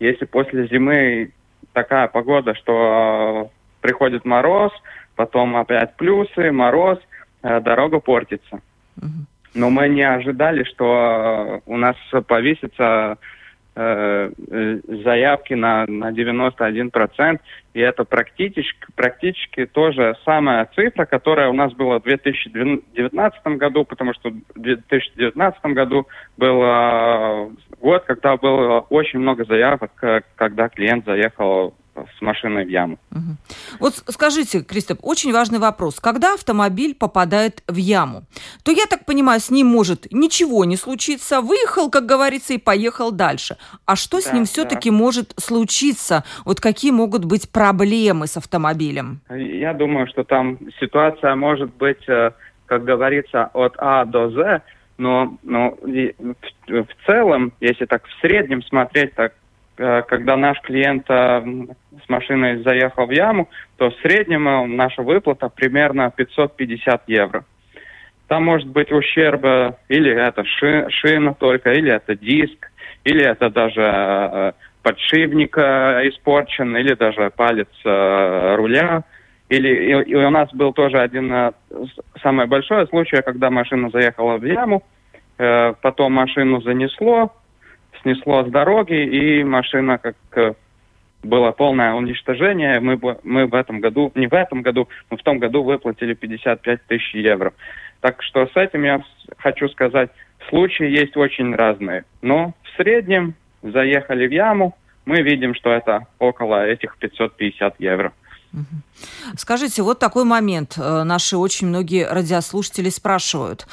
если 0.00 0.24
после 0.24 0.66
зимы 0.66 1.32
такая 1.72 2.08
погода, 2.08 2.54
что 2.54 3.50
приходит 3.80 4.24
мороз, 4.24 4.72
потом 5.14 5.56
опять 5.56 5.96
плюсы, 5.96 6.50
мороз, 6.50 6.98
э, 7.42 7.60
дорога 7.60 8.00
портится. 8.00 8.60
Но 9.54 9.70
мы 9.70 9.88
не 9.88 10.02
ожидали, 10.02 10.64
что 10.64 11.60
у 11.66 11.76
нас 11.76 11.96
повесится 12.26 12.72
Э, 12.72 13.14
э, 13.14 13.16
заявки 13.74 15.54
на, 15.54 15.86
на 15.86 16.10
91%, 16.10 17.40
и 17.72 17.80
это 17.80 18.04
практически, 18.04 18.86
практически 18.94 19.64
тоже 19.64 20.14
самая 20.26 20.68
цифра, 20.74 21.06
которая 21.06 21.48
у 21.48 21.54
нас 21.54 21.72
была 21.72 21.98
в 21.98 22.02
2019 22.02 23.46
году, 23.56 23.84
потому 23.84 24.12
что 24.12 24.30
в 24.30 24.58
2019 24.58 25.64
году 25.66 26.06
был 26.36 26.62
э, 26.62 27.50
год, 27.80 28.04
когда 28.04 28.36
было 28.36 28.80
очень 28.90 29.20
много 29.20 29.44
заявок, 29.44 29.90
когда 30.36 30.68
клиент 30.68 31.06
заехал 31.06 31.74
с 31.94 32.22
машиной 32.22 32.64
в 32.64 32.68
яму. 32.68 32.98
Угу. 33.10 33.20
Вот 33.80 33.94
скажите, 34.08 34.62
Кристоп, 34.62 34.98
очень 35.02 35.32
важный 35.32 35.58
вопрос. 35.58 36.00
Когда 36.00 36.34
автомобиль 36.34 36.94
попадает 36.94 37.62
в 37.68 37.76
яму, 37.76 38.24
то, 38.64 38.72
я 38.72 38.86
так 38.86 39.04
понимаю, 39.04 39.40
с 39.40 39.50
ним 39.50 39.66
может 39.66 40.10
ничего 40.10 40.64
не 40.64 40.76
случиться, 40.76 41.40
выехал, 41.40 41.90
как 41.90 42.06
говорится, 42.06 42.54
и 42.54 42.58
поехал 42.58 43.12
дальше. 43.12 43.56
А 43.84 43.96
что 43.96 44.18
да, 44.18 44.22
с 44.22 44.32
ним 44.32 44.44
все-таки 44.44 44.90
да. 44.90 44.96
может 44.96 45.34
случиться? 45.38 46.24
Вот 46.44 46.60
какие 46.60 46.92
могут 46.92 47.24
быть 47.24 47.50
проблемы 47.50 48.26
с 48.26 48.36
автомобилем? 48.36 49.20
Я 49.30 49.74
думаю, 49.74 50.06
что 50.06 50.24
там 50.24 50.58
ситуация 50.80 51.34
может 51.34 51.74
быть, 51.74 52.08
э, 52.08 52.32
как 52.66 52.84
говорится, 52.84 53.50
от 53.52 53.74
А 53.78 54.04
до 54.04 54.30
З, 54.30 54.62
но, 54.98 55.36
но 55.42 55.76
в, 55.82 56.12
в 56.68 57.06
целом, 57.06 57.52
если 57.60 57.86
так 57.86 58.06
в 58.06 58.20
среднем 58.20 58.62
смотреть, 58.62 59.14
так 59.14 59.34
когда 59.76 60.36
наш 60.36 60.60
клиент 60.60 61.06
э, 61.08 61.42
с 62.04 62.08
машиной 62.08 62.62
заехал 62.62 63.06
в 63.06 63.10
яму, 63.10 63.48
то 63.76 63.90
в 63.90 63.94
среднем 64.02 64.46
э, 64.46 64.66
наша 64.66 65.02
выплата 65.02 65.48
примерно 65.48 66.10
550 66.10 67.08
евро. 67.08 67.44
Там 68.28 68.44
может 68.44 68.68
быть 68.68 68.92
ущерб 68.92 69.44
или 69.88 70.10
это 70.10 70.44
шина 70.44 71.34
только, 71.34 71.72
или 71.72 71.92
это 71.92 72.16
диск, 72.16 72.70
или 73.04 73.22
это 73.24 73.50
даже 73.50 74.54
подшипник 74.82 75.56
испорчен, 75.58 76.74
или 76.76 76.94
даже 76.94 77.30
палец 77.30 77.68
руля. 77.84 79.02
Или 79.50 80.02
и 80.02 80.14
у 80.14 80.30
нас 80.30 80.48
был 80.54 80.72
тоже 80.72 80.98
один 80.98 81.52
самый 82.22 82.46
большой 82.46 82.86
случай, 82.86 83.20
когда 83.22 83.50
машина 83.50 83.90
заехала 83.90 84.38
в 84.38 84.44
яму, 84.46 84.82
потом 85.36 86.14
машину 86.14 86.62
занесло, 86.62 87.34
снесло 88.02 88.44
с 88.44 88.50
дороги, 88.50 88.94
и 88.94 89.44
машина 89.44 89.98
как 89.98 90.16
э, 90.36 90.54
было 91.22 91.52
полное 91.52 91.94
уничтожение. 91.94 92.80
Мы, 92.80 92.98
мы 93.22 93.46
в 93.46 93.54
этом 93.54 93.80
году, 93.80 94.12
не 94.14 94.26
в 94.26 94.34
этом 94.34 94.62
году, 94.62 94.88
но 95.10 95.16
в 95.16 95.22
том 95.22 95.38
году 95.38 95.62
выплатили 95.62 96.14
55 96.14 96.86
тысяч 96.86 97.14
евро. 97.14 97.52
Так 98.00 98.22
что 98.22 98.46
с 98.46 98.56
этим 98.56 98.82
я 98.84 99.02
хочу 99.38 99.68
сказать, 99.68 100.10
случаи 100.48 100.88
есть 100.88 101.16
очень 101.16 101.54
разные. 101.54 102.04
Но 102.20 102.54
в 102.62 102.76
среднем 102.76 103.34
заехали 103.62 104.26
в 104.26 104.32
яму, 104.32 104.76
мы 105.04 105.22
видим, 105.22 105.54
что 105.54 105.70
это 105.70 106.06
около 106.18 106.66
этих 106.66 106.96
550 106.98 107.80
евро. 107.80 108.12
Скажите, 109.36 109.82
вот 109.82 109.98
такой 109.98 110.24
момент. 110.24 110.76
Э, 110.76 111.04
наши 111.04 111.38
очень 111.38 111.68
многие 111.68 112.06
радиослушатели 112.06 112.90
спрашивают. 112.90 113.66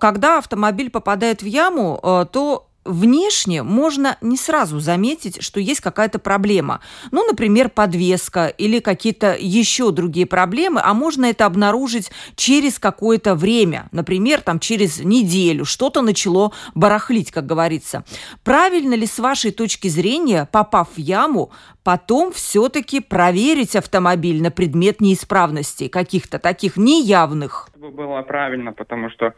Когда 0.00 0.38
автомобиль 0.38 0.90
попадает 0.90 1.40
в 1.40 1.46
яму, 1.46 1.98
э, 2.02 2.26
то 2.30 2.68
внешне 2.84 3.62
можно 3.62 4.16
не 4.20 4.36
сразу 4.36 4.80
заметить, 4.80 5.42
что 5.42 5.60
есть 5.60 5.80
какая-то 5.80 6.18
проблема. 6.18 6.80
Ну, 7.10 7.24
например, 7.24 7.68
подвеска 7.68 8.46
или 8.46 8.80
какие-то 8.80 9.36
еще 9.38 9.92
другие 9.92 10.26
проблемы, 10.26 10.80
а 10.82 10.92
можно 10.94 11.26
это 11.26 11.46
обнаружить 11.46 12.10
через 12.34 12.78
какое-то 12.78 13.34
время, 13.34 13.88
например, 13.92 14.40
там 14.40 14.58
через 14.58 15.02
неделю 15.02 15.64
что-то 15.64 16.02
начало 16.02 16.52
барахлить, 16.74 17.30
как 17.30 17.46
говорится. 17.46 18.04
Правильно 18.42 18.94
ли 18.94 19.06
с 19.06 19.18
вашей 19.18 19.52
точки 19.52 19.88
зрения, 19.88 20.48
попав 20.50 20.88
в 20.96 20.98
яму, 20.98 21.50
потом 21.84 22.32
все-таки 22.32 23.00
проверить 23.00 23.76
автомобиль 23.76 24.42
на 24.42 24.50
предмет 24.50 25.00
неисправностей, 25.00 25.88
каких-то 25.88 26.38
таких 26.38 26.76
неявных? 26.76 27.68
Было 27.76 28.22
правильно, 28.22 28.72
потому 28.72 29.10
что 29.10 29.34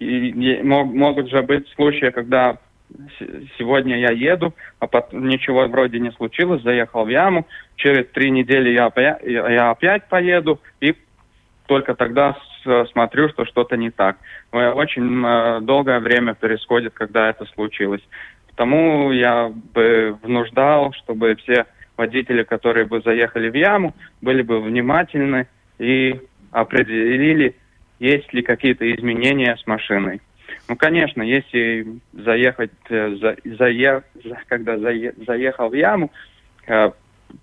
могут 0.00 1.28
же 1.28 1.42
быть 1.42 1.68
случаи, 1.74 2.10
когда 2.10 2.58
сегодня 3.58 3.98
я 3.98 4.10
еду, 4.10 4.54
а 4.78 4.86
потом 4.86 5.28
ничего 5.28 5.66
вроде 5.66 5.98
не 5.98 6.10
случилось, 6.12 6.62
заехал 6.62 7.04
в 7.04 7.08
яму, 7.08 7.46
через 7.76 8.06
три 8.08 8.30
недели 8.30 8.70
я, 8.70 8.86
опять, 8.86 9.22
я 9.24 9.70
опять 9.70 10.08
поеду, 10.08 10.60
и 10.80 10.94
только 11.66 11.94
тогда 11.94 12.36
смотрю, 12.92 13.28
что 13.28 13.44
что-то 13.44 13.76
не 13.76 13.90
так. 13.90 14.16
Очень 14.52 15.24
э, 15.24 15.60
долгое 15.62 16.00
время 16.00 16.34
происходит, 16.34 16.94
когда 16.94 17.30
это 17.30 17.46
случилось. 17.54 18.02
Потому 18.48 19.12
я 19.12 19.48
бы 19.48 20.18
внуждал, 20.22 20.92
чтобы 20.92 21.36
все 21.36 21.66
водители, 21.96 22.42
которые 22.42 22.86
бы 22.86 23.00
заехали 23.00 23.48
в 23.48 23.54
яму, 23.54 23.94
были 24.20 24.42
бы 24.42 24.60
внимательны 24.60 25.46
и 25.78 26.20
определили, 26.50 27.56
есть 27.98 28.32
ли 28.32 28.42
какие-то 28.42 28.90
изменения 28.94 29.56
с 29.56 29.66
машиной. 29.66 30.20
Ну, 30.68 30.76
конечно, 30.76 31.22
если 31.22 31.86
заехать, 32.12 32.70
э, 32.88 33.16
за, 33.16 33.36
зае, 33.44 34.02
когда 34.48 34.78
зае, 34.78 35.14
заехал 35.26 35.68
в 35.68 35.74
яму, 35.74 36.10
э, 36.66 36.90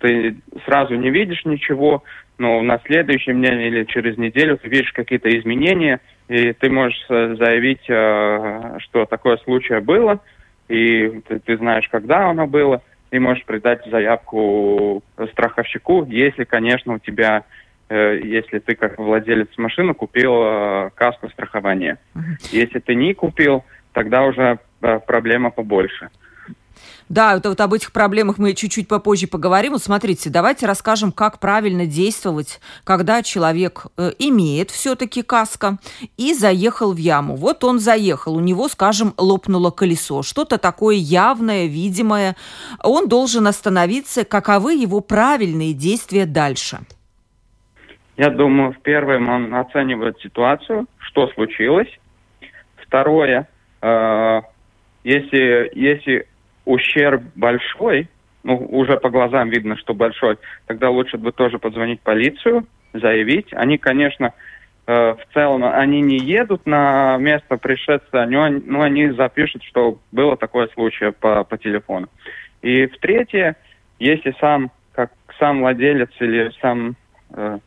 ты 0.00 0.36
сразу 0.64 0.94
не 0.94 1.10
видишь 1.10 1.44
ничего, 1.44 2.04
но 2.38 2.62
на 2.62 2.80
следующем 2.86 3.40
дне 3.40 3.68
или 3.68 3.84
через 3.84 4.16
неделю 4.16 4.58
ты 4.58 4.68
видишь 4.68 4.92
какие-то 4.92 5.28
изменения, 5.28 6.00
и 6.28 6.52
ты 6.52 6.70
можешь 6.70 7.04
э, 7.08 7.36
заявить, 7.36 7.84
что 7.84 9.06
такое 9.08 9.38
случай 9.38 9.80
было, 9.80 10.20
и 10.68 11.20
ты, 11.26 11.38
ты 11.40 11.56
знаешь, 11.56 11.88
когда 11.88 12.28
оно 12.28 12.46
было, 12.46 12.82
и 13.10 13.18
можешь 13.18 13.44
придать 13.44 13.84
заявку 13.86 15.02
страховщику, 15.32 16.04
если, 16.08 16.44
конечно, 16.44 16.94
у 16.94 16.98
тебя 16.98 17.44
если 17.94 18.58
ты 18.58 18.74
как 18.74 18.98
владелец 18.98 19.48
машины 19.56 19.94
купил 19.94 20.42
э, 20.42 20.90
каску 20.94 21.28
страхования. 21.30 21.98
Uh-huh. 22.14 22.22
Если 22.52 22.80
ты 22.80 22.94
не 22.94 23.14
купил, 23.14 23.64
тогда 23.92 24.22
уже 24.22 24.58
э, 24.82 25.00
проблема 25.00 25.50
побольше. 25.50 26.10
Да, 27.08 27.36
это 27.36 27.48
вот 27.48 27.60
об 27.60 27.72
этих 27.72 27.92
проблемах 27.92 28.36
мы 28.38 28.52
чуть-чуть 28.52 28.86
попозже 28.86 29.26
поговорим. 29.26 29.72
Вот 29.72 29.82
смотрите, 29.82 30.28
давайте 30.28 30.66
расскажем, 30.66 31.10
как 31.10 31.38
правильно 31.38 31.86
действовать, 31.86 32.60
когда 32.84 33.22
человек 33.22 33.86
э, 33.96 34.12
имеет 34.18 34.70
все-таки 34.70 35.22
каска 35.22 35.78
и 36.18 36.34
заехал 36.34 36.92
в 36.92 36.98
яму. 36.98 37.36
Вот 37.36 37.64
он 37.64 37.78
заехал, 37.78 38.36
у 38.36 38.40
него, 38.40 38.68
скажем, 38.68 39.14
лопнуло 39.16 39.70
колесо, 39.70 40.22
что-то 40.22 40.58
такое 40.58 40.96
явное, 40.96 41.66
видимое. 41.66 42.36
Он 42.82 43.08
должен 43.08 43.46
остановиться. 43.46 44.24
Каковы 44.24 44.74
его 44.74 45.00
правильные 45.00 45.72
действия 45.72 46.26
дальше? 46.26 46.80
Я 48.18 48.30
думаю, 48.30 48.72
в 48.72 48.80
первом 48.80 49.28
он 49.28 49.54
оценивает 49.54 50.18
ситуацию, 50.18 50.86
что 50.98 51.28
случилось. 51.28 51.88
Второе, 52.76 53.46
э, 53.80 54.40
если, 55.04 55.70
если 55.72 56.26
ущерб 56.64 57.22
большой, 57.36 58.08
ну, 58.42 58.56
уже 58.56 58.96
по 58.98 59.08
глазам 59.08 59.50
видно, 59.50 59.76
что 59.76 59.94
большой, 59.94 60.36
тогда 60.66 60.90
лучше 60.90 61.16
бы 61.16 61.30
тоже 61.30 61.60
позвонить 61.60 62.00
полицию, 62.00 62.66
заявить. 62.92 63.52
Они, 63.52 63.78
конечно, 63.78 64.34
э, 64.88 65.14
в 65.14 65.32
целом, 65.32 65.62
они 65.62 66.00
не 66.00 66.18
едут 66.18 66.66
на 66.66 67.18
место 67.18 67.56
пришествия, 67.56 68.26
но, 68.26 68.48
но 68.48 68.82
они 68.82 69.10
запишут, 69.10 69.62
что 69.62 70.00
было 70.10 70.36
такое 70.36 70.66
случай 70.74 71.12
по, 71.12 71.44
по 71.44 71.56
телефону. 71.56 72.08
И 72.62 72.86
в 72.86 72.98
третье, 72.98 73.54
если 74.00 74.34
сам, 74.40 74.72
как 74.92 75.12
сам 75.38 75.60
владелец 75.60 76.10
или 76.18 76.50
сам 76.60 76.96
э, 77.30 77.58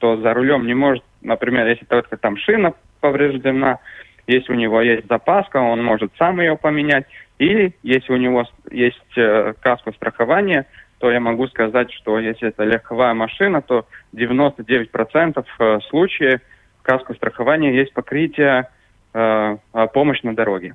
кто 0.00 0.16
за 0.16 0.32
рулем 0.32 0.66
не 0.66 0.72
может, 0.72 1.04
например, 1.20 1.66
если 1.66 1.84
только 1.84 2.16
там 2.16 2.38
шина 2.38 2.72
повреждена, 3.00 3.80
если 4.26 4.52
у 4.52 4.56
него 4.56 4.80
есть 4.80 5.06
запаска, 5.08 5.58
он 5.58 5.84
может 5.84 6.10
сам 6.16 6.40
ее 6.40 6.56
поменять. 6.56 7.04
Или 7.38 7.74
если 7.82 8.14
у 8.14 8.16
него 8.16 8.44
есть 8.70 8.96
э, 9.16 9.52
каска 9.60 9.92
страхования, 9.92 10.64
то 10.98 11.10
я 11.10 11.20
могу 11.20 11.48
сказать, 11.48 11.92
что 11.92 12.18
если 12.18 12.48
это 12.48 12.64
легковая 12.64 13.12
машина, 13.12 13.60
то 13.60 13.86
99% 14.14 15.44
э, 15.58 15.78
случаев 15.90 16.40
каску 16.80 17.14
страхования 17.14 17.76
есть 17.76 17.92
покрытие 17.92 18.70
э, 19.12 19.56
помощь 19.92 20.22
на 20.22 20.34
дороге. 20.34 20.74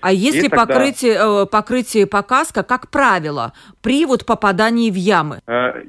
А 0.00 0.12
если 0.12 0.48
тогда... 0.48 0.64
покрытие, 0.66 1.18
э, 1.18 1.46
покрытие 1.46 2.06
по 2.06 2.22
каско, 2.22 2.62
как 2.62 2.88
правило, 2.88 3.52
при 3.82 4.06
вот 4.06 4.24
попадании 4.24 4.90
в 4.90 4.94
ямы? 4.94 5.40
Э, 5.46 5.82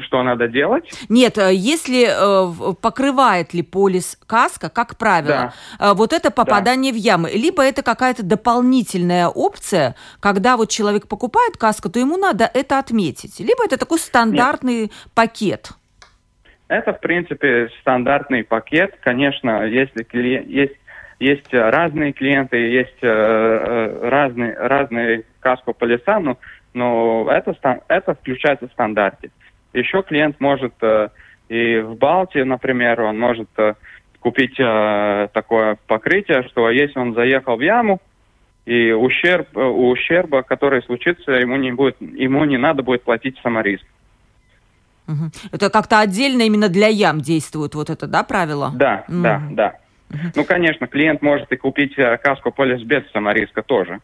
что 0.00 0.22
надо 0.22 0.48
делать? 0.48 0.84
Нет, 1.08 1.38
э, 1.38 1.54
если 1.54 2.06
э, 2.08 2.74
покрывает 2.80 3.52
ли 3.54 3.62
полис 3.62 4.18
каска, 4.26 4.70
как 4.70 4.96
правило, 4.96 5.52
да. 5.78 5.90
э, 5.90 5.94
вот 5.94 6.12
это 6.12 6.30
попадание 6.30 6.92
да. 6.92 6.98
в 6.98 7.00
ямы, 7.00 7.30
либо 7.30 7.62
это 7.62 7.82
какая-то 7.82 8.24
дополнительная 8.24 9.28
опция, 9.28 9.94
когда 10.20 10.56
вот 10.56 10.70
человек 10.70 11.08
покупает 11.08 11.56
каску, 11.56 11.90
то 11.90 11.98
ему 11.98 12.16
надо 12.16 12.50
это 12.52 12.78
отметить, 12.78 13.38
либо 13.40 13.64
это 13.64 13.76
такой 13.76 13.98
стандартный 13.98 14.82
Нет. 14.82 14.92
пакет. 15.14 15.72
Это, 16.68 16.94
в 16.94 17.00
принципе, 17.00 17.68
стандартный 17.80 18.44
пакет. 18.44 18.96
Конечно, 19.02 19.64
если 19.64 20.04
клиент, 20.04 20.48
есть, 20.48 20.76
есть 21.20 21.52
разные 21.52 22.14
клиенты, 22.14 22.56
есть 22.56 22.96
э, 23.02 23.08
э 23.08 24.08
разные, 24.08 24.56
разные 24.56 25.24
каску 25.40 25.74
полиса, 25.74 26.18
но, 26.18 26.38
но 26.72 27.30
это, 27.30 27.54
это 27.88 28.14
включается 28.14 28.68
в 28.68 28.72
стандарте. 28.72 29.30
Еще 29.72 30.02
клиент 30.02 30.38
может 30.40 30.74
э, 30.82 31.08
и 31.48 31.78
в 31.78 31.96
Балтии, 31.96 32.40
например, 32.40 33.00
он 33.00 33.18
может 33.18 33.48
э, 33.56 33.74
купить 34.20 34.58
э, 34.58 35.28
такое 35.32 35.78
покрытие, 35.86 36.42
что 36.48 36.70
если 36.70 36.98
он 36.98 37.14
заехал 37.14 37.56
в 37.56 37.60
яму, 37.60 38.00
и 38.64 38.92
ущерб, 38.92 39.48
ущерба, 39.56 40.42
который 40.42 40.82
случится, 40.82 41.32
ему 41.32 41.56
не, 41.56 41.72
будет, 41.72 42.00
ему 42.00 42.44
не 42.44 42.58
надо 42.58 42.82
будет 42.82 43.02
платить 43.02 43.36
самориск. 43.42 43.84
Это 45.50 45.68
как-то 45.68 45.98
отдельно 45.98 46.42
именно 46.42 46.68
для 46.68 46.86
ям 46.86 47.20
действует 47.20 47.74
вот 47.74 47.90
это, 47.90 48.06
да, 48.06 48.22
правило? 48.22 48.70
Да, 48.74 49.04
угу. 49.08 49.20
да, 49.20 49.42
да. 49.50 49.74
Ну, 50.36 50.44
конечно, 50.44 50.86
клиент 50.86 51.22
может 51.22 51.50
и 51.50 51.56
купить 51.56 51.96
каску 52.22 52.52
полис 52.52 52.82
без 52.82 53.02
самориска 53.10 53.62
тоже. 53.62 53.98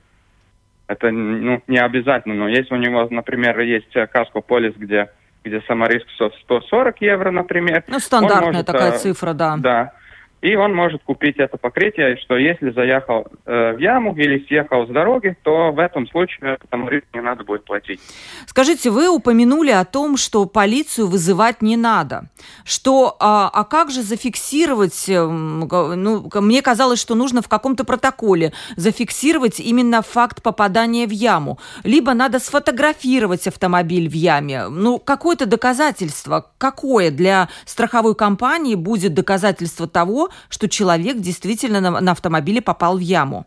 Это 0.89 1.11
ну, 1.11 1.63
не 1.69 1.79
обязательно, 1.79 2.35
но 2.35 2.49
если 2.49 2.75
у 2.75 2.79
него, 2.79 3.07
например, 3.11 3.61
есть 3.61 3.93
каску 4.11 4.43
полис, 4.43 4.75
где 4.75 5.09
где 5.45 5.61
самориск 5.63 6.07
140 6.45 7.01
евро, 7.01 7.31
например. 7.31 7.85
Ну, 7.89 7.99
стандартная 7.99 8.53
может, 8.53 8.67
такая 8.67 8.93
э, 8.93 8.99
цифра, 8.99 9.33
да. 9.33 9.57
Да. 9.59 9.93
И 10.41 10.55
он 10.55 10.73
может 10.75 11.03
купить 11.03 11.37
это 11.39 11.57
покрытие, 11.57 12.17
что 12.19 12.37
если 12.37 12.71
заехал 12.71 13.27
э, 13.45 13.73
в 13.73 13.79
яму 13.79 14.15
или 14.15 14.45
съехал 14.47 14.87
с 14.87 14.91
дороги, 14.91 15.37
то 15.43 15.73
в 15.73 15.79
этом 15.81 16.07
случае 16.07 16.59
этому 16.63 16.89
риску 16.89 17.09
не 17.15 17.23
надо 17.23 17.43
будет 17.43 17.65
платить. 17.65 18.01
Скажите, 18.47 18.91
вы 18.91 19.09
упомянули 19.09 19.71
о 19.71 19.85
том, 19.85 20.17
что 20.17 20.47
полицию 20.47 21.09
вызывать 21.09 21.61
не 21.61 21.77
надо. 21.77 22.29
Что, 22.65 23.17
а, 23.19 23.51
а 23.53 23.65
как 23.65 23.91
же 23.91 24.03
зафиксировать, 24.03 25.09
э, 25.09 25.27
ну, 25.27 26.31
мне 26.35 26.63
казалось, 26.63 27.01
что 27.01 27.17
нужно 27.17 27.43
в 27.43 27.49
каком-то 27.49 27.85
протоколе 27.85 28.53
зафиксировать 28.77 29.59
именно 29.59 30.03
факт 30.03 30.41
попадания 30.43 31.09
в 31.09 31.11
яму. 31.11 31.59
Либо 31.83 32.15
надо 32.15 32.39
сфотографировать 32.39 33.49
автомобиль 33.49 34.09
в 34.09 34.15
яме. 34.15 34.69
Ну, 34.69 35.01
какое-то 35.01 35.47
доказательство, 35.47 36.53
какое 36.59 37.11
для 37.11 37.49
страховой 37.65 38.15
компании 38.15 38.77
будет 38.77 39.15
доказательство 39.15 39.89
того, 39.89 40.28
что 40.49 40.69
человек 40.69 41.19
действительно 41.19 41.81
на, 41.81 42.01
на 42.01 42.13
автомобиле 42.13 42.63
попал 42.63 42.97
в 42.97 43.01
яму. 43.01 43.47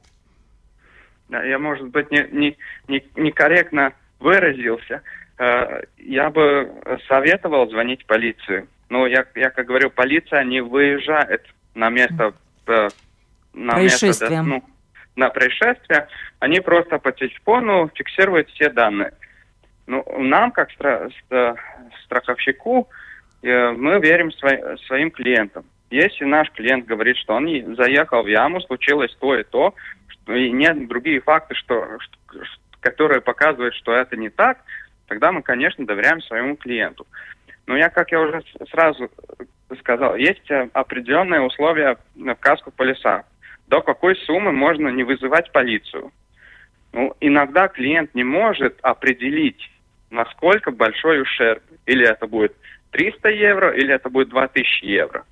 Я, 1.30 1.60
может 1.60 1.88
быть, 1.88 2.12
не, 2.12 2.28
не, 2.32 2.58
не, 2.88 3.04
некорректно 3.16 3.94
выразился. 4.20 5.02
Э, 5.38 5.84
я 5.98 6.30
бы 6.30 6.70
советовал 7.08 7.70
звонить 7.70 8.04
в 8.04 8.06
полицию. 8.06 8.68
Но 8.90 9.08
я, 9.08 9.26
я 9.36 9.50
как 9.50 9.66
говорю, 9.66 9.90
полиция 9.90 10.44
не 10.44 10.62
выезжает 10.62 11.46
на 11.74 11.90
место, 11.90 12.34
э, 12.68 12.90
на 13.54 13.74
происшествия. 13.74 14.42
место, 14.42 14.44
ну, 14.44 14.64
на 15.16 15.30
происшествие. 15.30 16.08
Они 16.40 16.60
просто 16.60 17.00
по 17.00 17.12
телефону 17.14 17.90
фиксируют 17.96 18.50
все 18.50 18.70
данные. 18.70 19.14
Ну, 19.88 20.04
нам, 20.20 20.52
как 20.52 20.70
стра- 20.72 21.10
страховщику, 22.04 22.90
э, 23.42 23.72
мы 23.72 24.00
верим 24.00 24.32
своим 24.86 25.12
клиентам. 25.12 25.66
Если 25.92 26.24
наш 26.24 26.50
клиент 26.52 26.86
говорит, 26.86 27.18
что 27.18 27.34
он 27.34 27.76
заехал 27.76 28.24
в 28.24 28.28
яму, 28.28 28.62
случилось 28.62 29.14
то 29.20 29.36
и 29.36 29.44
то, 29.44 29.76
и 30.28 30.50
нет 30.50 30.88
другие 30.88 31.20
факты, 31.20 31.54
что, 31.54 31.86
которые 32.80 33.20
показывают, 33.20 33.76
что 33.76 33.94
это 33.94 34.16
не 34.16 34.30
так, 34.30 34.60
тогда 35.08 35.34
мы, 35.34 35.42
конечно, 35.42 35.86
доверяем 35.86 36.22
своему 36.22 36.56
клиенту. 36.56 37.06
Но 37.68 37.76
я, 37.76 37.90
как 37.90 38.12
я 38.12 38.22
уже 38.22 38.42
сразу 38.72 39.12
сказал, 39.80 40.16
есть 40.16 40.50
определенные 40.72 41.42
условия 41.42 41.98
в 42.16 42.36
каску 42.36 42.72
полиса. 42.72 43.26
До 43.68 43.82
какой 43.82 44.16
суммы 44.16 44.54
можно 44.54 44.88
не 44.88 45.04
вызывать 45.04 45.52
полицию? 45.52 46.12
Ну, 46.94 47.14
иногда 47.20 47.68
клиент 47.68 48.16
не 48.16 48.24
может 48.24 48.80
определить, 48.82 49.70
насколько 50.10 50.72
большой 50.72 51.22
ущерб. 51.22 51.64
Или 51.86 52.08
это 52.08 52.28
будет 52.28 52.56
300 52.92 53.30
евро, 53.30 53.72
или 53.72 53.94
это 53.94 54.10
будет 54.10 54.30
2000 54.30 54.86
евро. 54.86 55.26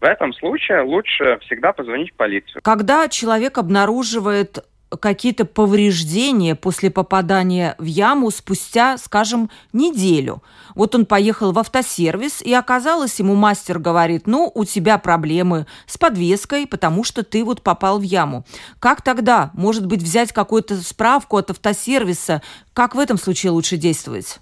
В 0.00 0.04
этом 0.04 0.32
случае 0.34 0.82
лучше 0.82 1.38
всегда 1.42 1.72
позвонить 1.72 2.12
в 2.12 2.16
полицию. 2.16 2.60
Когда 2.62 3.08
человек 3.08 3.58
обнаруживает 3.58 4.64
какие-то 5.00 5.44
повреждения 5.44 6.54
после 6.54 6.90
попадания 6.90 7.74
в 7.78 7.84
яму 7.84 8.30
спустя, 8.30 8.98
скажем, 8.98 9.50
неделю. 9.72 10.42
Вот 10.74 10.94
он 10.94 11.06
поехал 11.06 11.52
в 11.52 11.58
автосервис, 11.58 12.40
и 12.40 12.52
оказалось, 12.54 13.18
ему 13.18 13.34
мастер 13.34 13.78
говорит, 13.78 14.26
ну, 14.26 14.50
у 14.54 14.64
тебя 14.64 14.98
проблемы 14.98 15.66
с 15.86 15.98
подвеской, 15.98 16.66
потому 16.66 17.02
что 17.04 17.24
ты 17.24 17.44
вот 17.44 17.62
попал 17.62 17.98
в 17.98 18.02
яму. 18.02 18.44
Как 18.78 19.02
тогда? 19.02 19.50
Может 19.54 19.86
быть, 19.86 20.02
взять 20.02 20.32
какую-то 20.32 20.76
справку 20.76 21.36
от 21.36 21.50
автосервиса? 21.50 22.42
Как 22.72 22.94
в 22.94 22.98
этом 22.98 23.18
случае 23.18 23.50
лучше 23.50 23.76
действовать? 23.76 24.38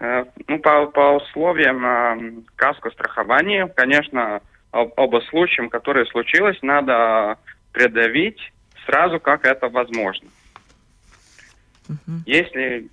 Э, 0.00 0.24
ну, 0.48 0.58
по, 0.58 0.86
по 0.86 1.16
условиям 1.16 1.84
э, 1.84 2.42
каско 2.56 2.90
страхования, 2.90 3.66
конечно, 3.68 4.40
об, 4.70 4.92
оба 4.96 5.20
случаям, 5.30 5.68
которые 5.68 6.06
случилось, 6.06 6.58
надо 6.62 7.38
предъявить 7.72 8.52
сразу, 8.86 9.20
как 9.20 9.44
это 9.44 9.68
возможно. 9.68 10.28
Uh-huh. 11.88 12.18
Если 12.26 12.88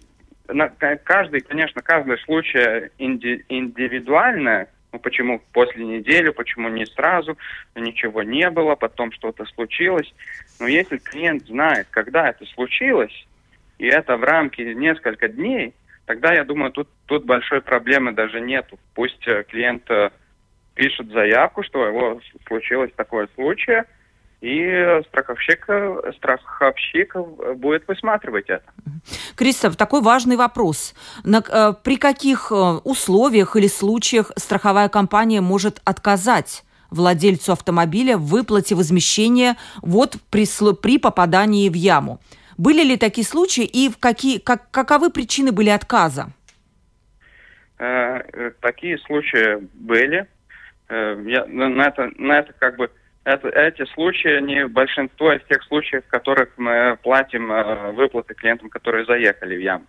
на, 0.48 0.70
каждый, 0.70 1.42
конечно, 1.42 1.82
каждый 1.82 2.18
случай 2.20 2.90
инди, 2.98 3.46
индивидуально, 3.50 4.68
ну 4.92 5.00
почему 5.00 5.42
после 5.54 5.86
недели, 5.86 6.30
почему 6.30 6.70
не 6.70 6.86
сразу, 6.86 7.38
ничего 7.76 8.24
не 8.24 8.50
было, 8.50 8.76
потом 8.76 9.12
что-то 9.12 9.46
случилось. 9.46 10.14
Но 10.60 10.68
если 10.68 10.98
клиент 10.98 11.48
знает, 11.48 11.88
когда 11.90 12.30
это 12.30 12.46
случилось, 12.48 13.28
и 13.78 13.88
это 13.88 14.18
в 14.18 14.24
рамке 14.24 14.76
несколько 14.76 15.28
дней, 15.28 15.74
тогда, 16.12 16.34
я 16.34 16.44
думаю, 16.44 16.72
тут, 16.72 16.90
тут 17.06 17.26
большой 17.26 17.62
проблемы 17.62 18.12
даже 18.12 18.42
нету. 18.42 18.78
Пусть 18.96 19.26
э, 19.28 19.44
клиент 19.44 19.90
э, 19.90 20.10
пишет 20.76 21.10
заявку, 21.10 21.64
что 21.64 21.88
его 21.88 22.20
случилось 22.48 22.92
такое 22.98 23.30
случай, 23.36 23.84
и 24.42 25.02
страховщик, 25.08 25.70
страховщик 26.18 27.16
будет 27.56 27.88
высматривать 27.88 28.50
это. 28.50 28.66
Кристоф, 29.38 29.78
такой 29.78 30.02
важный 30.02 30.36
вопрос. 30.36 30.94
На, 31.24 31.38
э, 31.38 31.74
при 31.82 31.96
каких 31.96 32.52
э, 32.52 32.56
условиях 32.84 33.56
или 33.56 33.68
случаях 33.68 34.34
страховая 34.36 34.90
компания 34.90 35.40
может 35.40 35.80
отказать 35.86 36.66
владельцу 36.90 37.54
автомобиля 37.54 38.18
в 38.18 38.26
выплате 38.26 38.76
возмещения 38.76 39.56
вот 39.82 40.18
при, 40.30 40.46
при 40.74 40.98
попадании 40.98 41.70
в 41.70 41.76
яму? 41.76 42.20
Были 42.62 42.84
ли 42.84 42.96
такие 42.96 43.26
случаи 43.26 43.64
и 43.64 43.90
в 43.90 43.98
какие, 43.98 44.38
как, 44.38 44.70
каковы 44.70 45.10
причины 45.10 45.52
были 45.52 45.70
отказа? 45.70 46.28
Э, 47.80 48.20
э 48.34 48.52
такие 48.62 49.00
случаи 49.00 49.58
были. 49.74 50.28
Э, 50.88 51.20
я, 51.26 51.46
на, 51.48 51.88
это, 51.88 52.12
на 52.20 52.38
это 52.38 52.54
как 52.54 52.76
бы 52.76 52.92
это, 53.24 53.48
эти 53.48 53.84
случаи 53.94 54.40
не 54.42 54.68
большинство 54.68 55.34
из 55.34 55.44
тех 55.46 55.64
случаев, 55.64 56.06
в 56.06 56.10
которых 56.10 56.50
мы 56.58 57.00
платим 57.02 57.48
выплаты 57.96 58.36
клиентам, 58.36 58.70
которые 58.70 59.06
заехали 59.06 59.56
в 59.58 59.62
яму. 59.62 59.86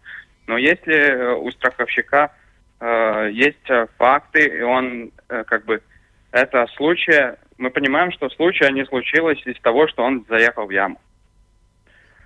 Но 0.47 0.57
если 0.57 1.35
у 1.35 1.51
страховщика 1.51 2.33
э, 2.81 3.29
есть 3.35 3.69
факты, 3.99 4.47
и 4.47 4.63
он 4.63 5.13
э, 5.29 5.45
как 5.45 5.67
бы 5.67 5.83
это 6.31 6.67
случай, 6.77 7.37
мы 7.59 7.69
понимаем, 7.69 8.13
что 8.13 8.31
случай 8.31 8.73
не 8.73 8.87
случилось 8.87 9.43
из 9.45 9.61
того, 9.61 9.89
что 9.89 10.05
он 10.05 10.25
заехал 10.27 10.65
в 10.65 10.71
яму. 10.71 10.99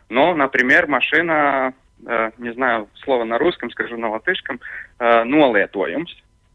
Но, 0.09 0.35
например, 0.35 0.87
машина, 0.87 1.75
э, 2.07 2.31
не 2.39 2.53
знаю, 2.53 2.89
слово 3.03 3.25
на 3.25 3.39
русском 3.39 3.71
скажу, 3.71 3.97
на 3.97 4.11
латышском, 4.11 4.61
э, 4.99 5.25
нолietojums. 5.25 6.11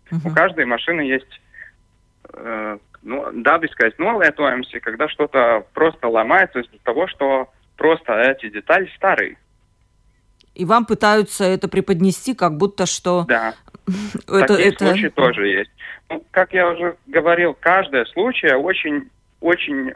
Uh-huh. 0.10 0.30
У 0.30 0.34
каждой 0.34 0.66
машины 0.66 1.02
есть 1.02 1.42
э, 2.34 2.78
ну, 3.04 3.32
dabiskais 3.32 3.94
nolietojums, 3.98 4.68
и 4.74 4.80
когда 4.80 5.08
что-то 5.10 5.66
просто 5.74 6.08
ломается 6.08 6.60
из-за 6.60 6.78
того, 6.84 7.08
что 7.08 7.50
просто 7.78 8.14
эти 8.14 8.50
детали 8.50 8.90
старые. 8.96 9.38
И 10.54 10.66
вам 10.66 10.86
пытаются 10.86 11.46
это 11.46 11.68
преподнести, 11.68 12.36
как 12.36 12.58
будто 12.58 12.86
что... 12.86 13.26
Да. 13.28 13.54
это, 14.28 14.48
Такие 14.48 14.70
это... 14.70 14.88
случаи 14.88 15.08
тоже 15.08 15.48
есть. 15.48 15.72
Ну, 16.10 16.24
как 16.32 16.54
я 16.54 16.70
уже 16.70 16.98
говорил, 17.08 17.56
каждый 17.60 18.06
случай 18.08 18.54
очень, 18.54 19.10
очень 19.40 19.94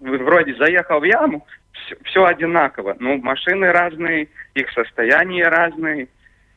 вроде 0.00 0.54
заехал 0.54 1.00
в 1.00 1.04
яму, 1.04 1.46
все, 1.72 1.96
все 2.04 2.24
одинаково. 2.24 2.96
Ну, 2.98 3.18
машины 3.18 3.72
разные, 3.72 4.28
их 4.54 4.70
состояние 4.72 5.48
разные. 5.48 6.08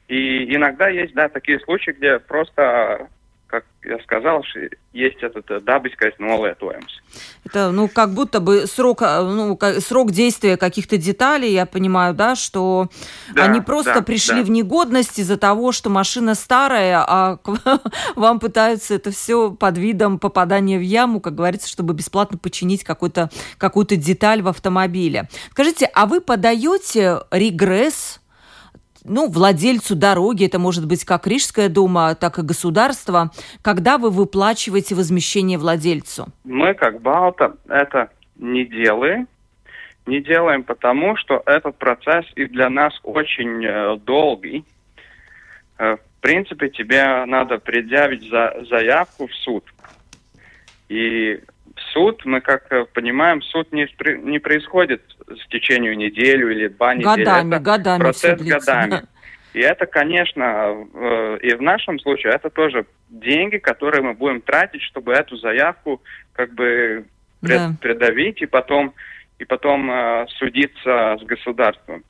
И 0.07 0.55
иногда 0.55 0.89
есть, 0.89 1.13
да, 1.13 1.29
такие 1.29 1.59
случаи, 1.61 1.91
где 1.91 2.19
просто 2.19 3.09
как 3.53 3.65
я 3.83 3.99
сказал, 3.99 4.43
есть 4.93 5.21
этот 5.21 5.51
э, 5.51 5.59
дабискais 5.59 6.13
nolietojums. 6.17 6.89
Это, 7.45 7.69
ну, 7.69 7.87
как 7.87 8.11
будто 8.15 8.39
бы 8.39 8.65
срок, 8.65 9.03
э, 9.03 9.21
ну, 9.21 9.59
срок 9.79 10.11
действия 10.11 10.57
каких-то 10.57 10.97
деталей, 10.97 11.51
я 11.51 11.67
понимаю, 11.67 12.15
да, 12.15 12.35
что 12.35 12.87
да, 13.35 13.43
они 13.43 13.61
просто 13.61 13.93
да, 13.93 14.01
пришли 14.01 14.37
да. 14.37 14.43
в 14.43 14.49
негодность 14.49 15.19
из-за 15.19 15.37
того, 15.37 15.71
что 15.71 15.91
машина 15.91 16.33
старая, 16.33 17.05
а 17.07 17.37
вам 18.15 18.39
пытаются 18.39 18.95
это 18.95 19.11
все 19.11 19.51
под 19.51 19.77
видом 19.77 20.17
попадания 20.17 20.79
в 20.79 20.83
яму, 20.83 21.19
как 21.19 21.35
говорится, 21.35 21.69
чтобы 21.69 21.93
бесплатно 21.93 22.39
починить 22.39 22.83
какую-то 22.83 23.29
какую 23.59 23.85
деталь 23.85 24.41
в 24.41 24.47
автомобиле. 24.47 25.29
Скажите, 25.51 25.85
а 25.93 26.07
вы 26.07 26.21
подаете 26.21 27.19
регресс 27.29 28.19
ну, 29.05 29.29
владельцу 29.29 29.95
дороги, 29.95 30.45
это 30.45 30.59
может 30.59 30.87
быть 30.87 31.05
как 31.05 31.27
Рижская 31.27 31.69
дума, 31.69 32.15
так 32.15 32.39
и 32.39 32.41
государство, 32.41 33.31
когда 33.61 33.97
вы 33.97 34.09
выплачиваете 34.09 34.95
возмещение 34.95 35.57
владельцу? 35.57 36.27
Мы, 36.43 36.73
как 36.73 37.01
Балта, 37.01 37.55
это 37.67 38.09
не 38.37 38.65
делаем. 38.65 39.27
Не 40.05 40.21
делаем 40.21 40.63
потому, 40.63 41.15
что 41.15 41.41
этот 41.45 41.77
процесс 41.77 42.25
и 42.35 42.45
для 42.45 42.69
нас 42.69 42.93
очень 43.03 43.65
э, 43.65 43.97
долгий. 43.97 44.65
Э, 45.77 45.95
в 45.95 46.21
принципе, 46.21 46.69
тебе 46.69 47.23
надо 47.25 47.57
предъявить 47.57 48.29
за, 48.29 48.65
заявку 48.69 49.27
в 49.27 49.33
суд. 49.35 49.63
И 50.89 51.39
суд, 51.93 52.25
мы 52.25 52.41
как 52.41 52.71
э, 52.71 52.85
понимаем, 52.93 53.41
суд 53.41 53.71
не, 53.71 53.87
не 54.23 54.39
происходит 54.39 55.01
в 55.27 55.47
течение 55.49 55.95
неделю 55.95 56.51
или 56.51 56.67
два 56.67 56.95
недели. 56.95 57.23
Годами, 57.23 57.49
это 57.49 57.59
годами 57.63 57.99
процесс 57.99 58.41
длится, 58.41 58.59
годами. 58.59 58.89
Да. 58.89 59.03
И 59.53 59.59
это, 59.59 59.85
конечно, 59.85 60.87
и 61.41 61.53
в 61.53 61.61
нашем 61.61 61.99
случае 61.99 62.33
это 62.33 62.49
тоже 62.49 62.87
деньги, 63.09 63.57
которые 63.57 64.01
мы 64.01 64.13
будем 64.13 64.41
тратить, 64.41 64.81
чтобы 64.81 65.13
эту 65.13 65.37
заявку 65.37 66.01
как 66.33 66.53
бы 66.53 67.05
пред, 67.41 67.57
да. 67.57 67.71
придавить 67.79 68.41
и 68.41 68.47
потом 68.47 68.93
и 69.39 69.45
потом 69.45 69.91
э, 69.91 70.25
судиться 70.39 71.17
с 71.19 71.23
государством. 71.23 72.03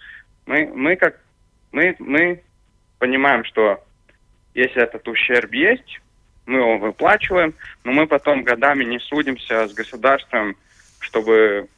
Мы 0.46 0.72
мы 0.74 0.96
как 0.96 1.20
мы 1.72 1.96
мы 2.00 2.42
понимаем, 3.00 3.44
что 3.44 3.84
если 4.54 4.82
этот 4.82 5.06
ущерб 5.08 5.54
есть, 5.54 6.00
мы 6.46 6.60
его 6.60 6.78
выплачиваем, 6.78 7.54
но 7.84 7.92
мы 7.92 8.08
потом 8.08 8.44
годами 8.44 8.84
не 8.84 9.00
судимся 9.00 9.68
с 9.68 9.74
государством, 9.74 10.56
чтобы 11.00 11.70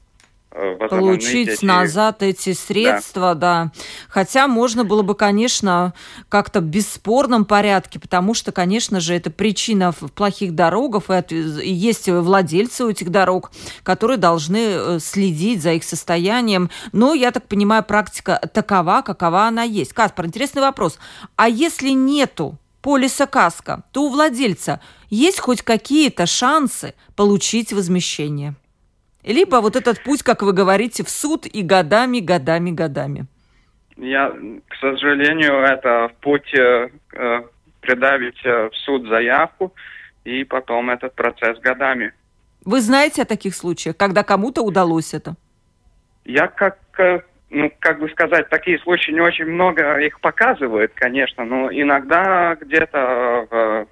э, 0.52 0.88
получить 0.90 1.50
эти... 1.50 1.66
назад 1.66 2.24
эти 2.24 2.54
средства, 2.54 3.36
да. 3.36 3.66
да. 3.66 3.72
Хотя 4.10 4.48
можно 4.48 4.84
было 4.84 5.04
бы, 5.04 5.14
конечно, 5.14 5.94
как-то 6.30 6.62
в 6.62 6.64
бесспорном 6.64 7.46
порядке, 7.46 8.00
потому 8.00 8.34
что, 8.34 8.52
конечно 8.52 9.00
же, 9.00 9.14
это 9.14 9.30
причина 9.30 9.92
в 9.92 10.12
плохих 10.12 10.56
дорогах, 10.56 11.04
и 11.30 11.72
есть 11.72 12.10
владельцы 12.10 12.86
у 12.86 12.90
этих 12.90 13.12
дорог, 13.12 13.52
которые 13.84 14.18
должны 14.18 14.58
э, 14.58 15.00
следить 15.00 15.62
за 15.62 15.74
их 15.74 15.84
состоянием. 15.84 16.72
Но, 16.92 17.14
я 17.14 17.32
так 17.32 17.48
понимаю, 17.48 17.84
практика 17.84 18.42
такова, 18.52 19.04
какова 19.04 19.46
она 19.46 19.62
есть. 19.62 19.94
Каспар, 19.94 20.26
интересный 20.26 20.64
вопрос. 20.64 20.98
А 21.36 21.48
если 21.48 21.90
нету 21.90 22.58
полиса 22.86 23.26
каска, 23.26 23.82
то 23.92 24.04
у 24.04 24.10
владельца 24.10 24.80
есть 25.10 25.40
хоть 25.40 25.64
какие-то 25.64 26.28
шансы 26.28 26.94
получить 27.16 27.74
возмещение. 27.74 28.54
Либо 29.24 29.56
вот 29.56 29.76
этот 29.76 30.04
путь, 30.04 30.22
как 30.22 30.44
вы 30.44 30.54
говорите, 30.54 31.04
в 31.04 31.10
суд 31.10 31.48
и 31.48 31.64
годами, 31.64 32.20
годами, 32.20 32.70
годами. 32.70 33.26
Я, 33.98 34.30
к 34.68 34.76
сожалению, 34.80 35.64
это 35.64 36.12
путь 36.22 36.54
э, 36.54 36.90
придавить 37.82 38.46
э, 38.46 38.70
в 38.70 38.76
суд 38.76 39.08
заявку 39.08 39.74
и 40.24 40.44
потом 40.44 40.92
этот 40.92 41.16
процесс 41.16 41.58
годами. 41.58 42.14
Вы 42.66 42.82
знаете 42.82 43.24
о 43.24 43.26
таких 43.26 43.56
случаях, 43.56 43.98
когда 43.98 44.24
кому-то 44.24 44.62
удалось 44.62 45.16
это? 45.16 45.36
Я 46.24 46.46
как 46.48 46.78
э, 47.00 47.22
ну, 47.56 47.72
как 47.80 48.00
бы 48.00 48.10
сказать, 48.10 48.50
такие 48.50 48.78
случаи 48.80 49.12
не 49.12 49.22
очень 49.22 49.46
много 49.46 49.98
их 50.00 50.20
показывают, 50.20 50.92
конечно, 50.94 51.46
но 51.46 51.72
иногда 51.72 52.56
где-то 52.60 53.48
в 53.50 53.88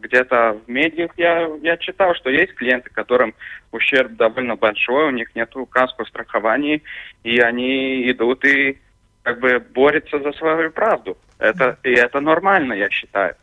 где-то 0.00 0.60
в 0.66 0.70
медиах 0.70 1.12
я, 1.16 1.48
я 1.62 1.76
читал, 1.76 2.14
что 2.14 2.28
есть 2.28 2.54
клиенты, 2.54 2.90
которым 2.90 3.34
ущерб 3.72 4.12
довольно 4.16 4.56
большой, 4.56 5.06
у 5.06 5.10
них 5.10 5.34
нет 5.34 5.52
каско 5.70 6.04
страхования, 6.04 6.82
и 7.22 7.38
они 7.38 8.10
идут 8.10 8.44
и 8.44 8.78
как 9.22 9.38
бы 9.40 9.60
борются 9.60 10.18
за 10.18 10.32
свою 10.32 10.70
правду. 10.70 11.16
Это, 11.38 11.78
и 11.84 11.92
это 11.92 12.20
нормально, 12.20 12.74
я 12.74 12.90
считаю. 12.90 13.34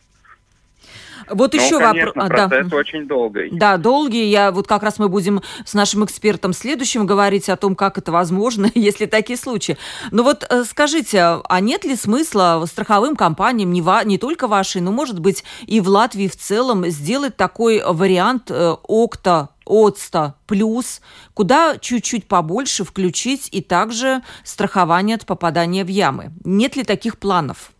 Вот 1.29 1.53
ну, 1.53 1.61
еще 1.61 1.79
вопрос. 1.79 2.13
А, 2.15 2.27
процесс 2.27 2.67
да. 2.67 2.77
очень 2.77 3.07
долгий. 3.07 3.49
Да, 3.51 3.77
долгий. 3.77 4.29
Я 4.29 4.51
вот 4.51 4.67
как 4.67 4.83
раз 4.83 4.99
мы 4.99 5.09
будем 5.09 5.41
с 5.65 5.73
нашим 5.73 6.05
экспертом 6.05 6.53
следующим 6.53 7.05
говорить 7.05 7.49
о 7.49 7.57
том, 7.57 7.75
как 7.75 7.97
это 7.97 8.11
возможно, 8.11 8.69
если 8.75 9.05
такие 9.05 9.37
случаи. 9.37 9.77
Но 10.11 10.23
вот 10.23 10.45
э, 10.49 10.63
скажите, 10.63 11.19
а 11.43 11.59
нет 11.59 11.83
ли 11.83 11.95
смысла 11.95 12.63
страховым 12.69 13.15
компаниям, 13.15 13.71
не, 13.71 13.81
ва- 13.81 14.03
не 14.03 14.17
только 14.17 14.47
вашей, 14.47 14.81
но, 14.81 14.91
может 14.91 15.19
быть, 15.19 15.43
и 15.65 15.81
в 15.81 15.87
Латвии 15.89 16.27
в 16.27 16.35
целом, 16.35 16.85
сделать 16.87 17.35
такой 17.35 17.81
вариант 17.83 18.49
э, 18.49 18.75
ОКТА 18.87 19.49
ОЦТа 19.65 20.35
плюс, 20.45 21.01
куда 21.33 21.77
чуть-чуть 21.77 22.27
побольше 22.27 22.85
включить 22.85 23.49
и 23.51 23.61
также 23.61 24.23
страхование 24.45 25.15
от 25.15 25.25
попадания 25.25 25.83
в 25.83 25.89
ямы. 25.89 26.31
Нет 26.45 26.77
ли 26.77 26.83
таких 26.83 27.17
планов? 27.17 27.71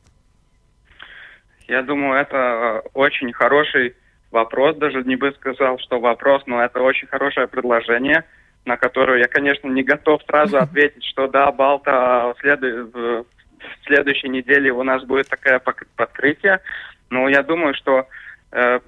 Я 1.68 1.82
думаю, 1.82 2.20
это 2.20 2.38
э, 2.38 2.90
очень 2.94 3.32
хороший 3.34 3.96
вопрос, 4.32 4.78
даже 4.78 5.04
не 5.04 5.16
бы 5.16 5.32
сказал, 5.34 5.80
что 5.80 6.00
вопрос, 6.00 6.44
но 6.46 6.64
это 6.64 6.82
очень 6.82 7.08
хорошее 7.08 7.48
предложение, 7.48 8.24
на 8.66 8.78
которое 8.78 9.20
я, 9.20 9.28
конечно, 9.28 9.68
не 9.68 9.84
готов 9.84 10.22
сразу 10.24 10.58
ответить, 10.60 11.04
что 11.06 11.28
да, 11.28 11.52
Балта 11.52 12.34
в, 12.34 12.40
след... 12.40 12.62
в 12.62 13.26
следующей 13.86 14.30
неделе 14.30 14.72
у 14.72 14.84
нас 14.84 15.04
будет 15.04 15.28
такое 15.28 15.62
подкрытие, 15.96 16.62
но 17.10 17.28
я 17.28 17.44
думаю, 17.44 17.74
что 17.74 18.08
э, 18.52 18.80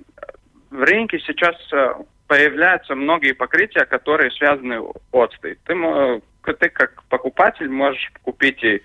в 0.69 0.83
рынке 0.83 1.19
сейчас 1.19 1.55
э, 1.73 1.95
появляются 2.27 2.95
многие 2.95 3.33
покрытия, 3.33 3.85
которые 3.85 4.31
связаны 4.31 4.81
с 4.81 5.13
отстой. 5.13 5.57
Ты, 5.65 5.73
ты 6.53 6.69
как 6.69 7.03
покупатель 7.09 7.69
можешь 7.69 8.11
купить 8.21 8.63
и, 8.63 8.81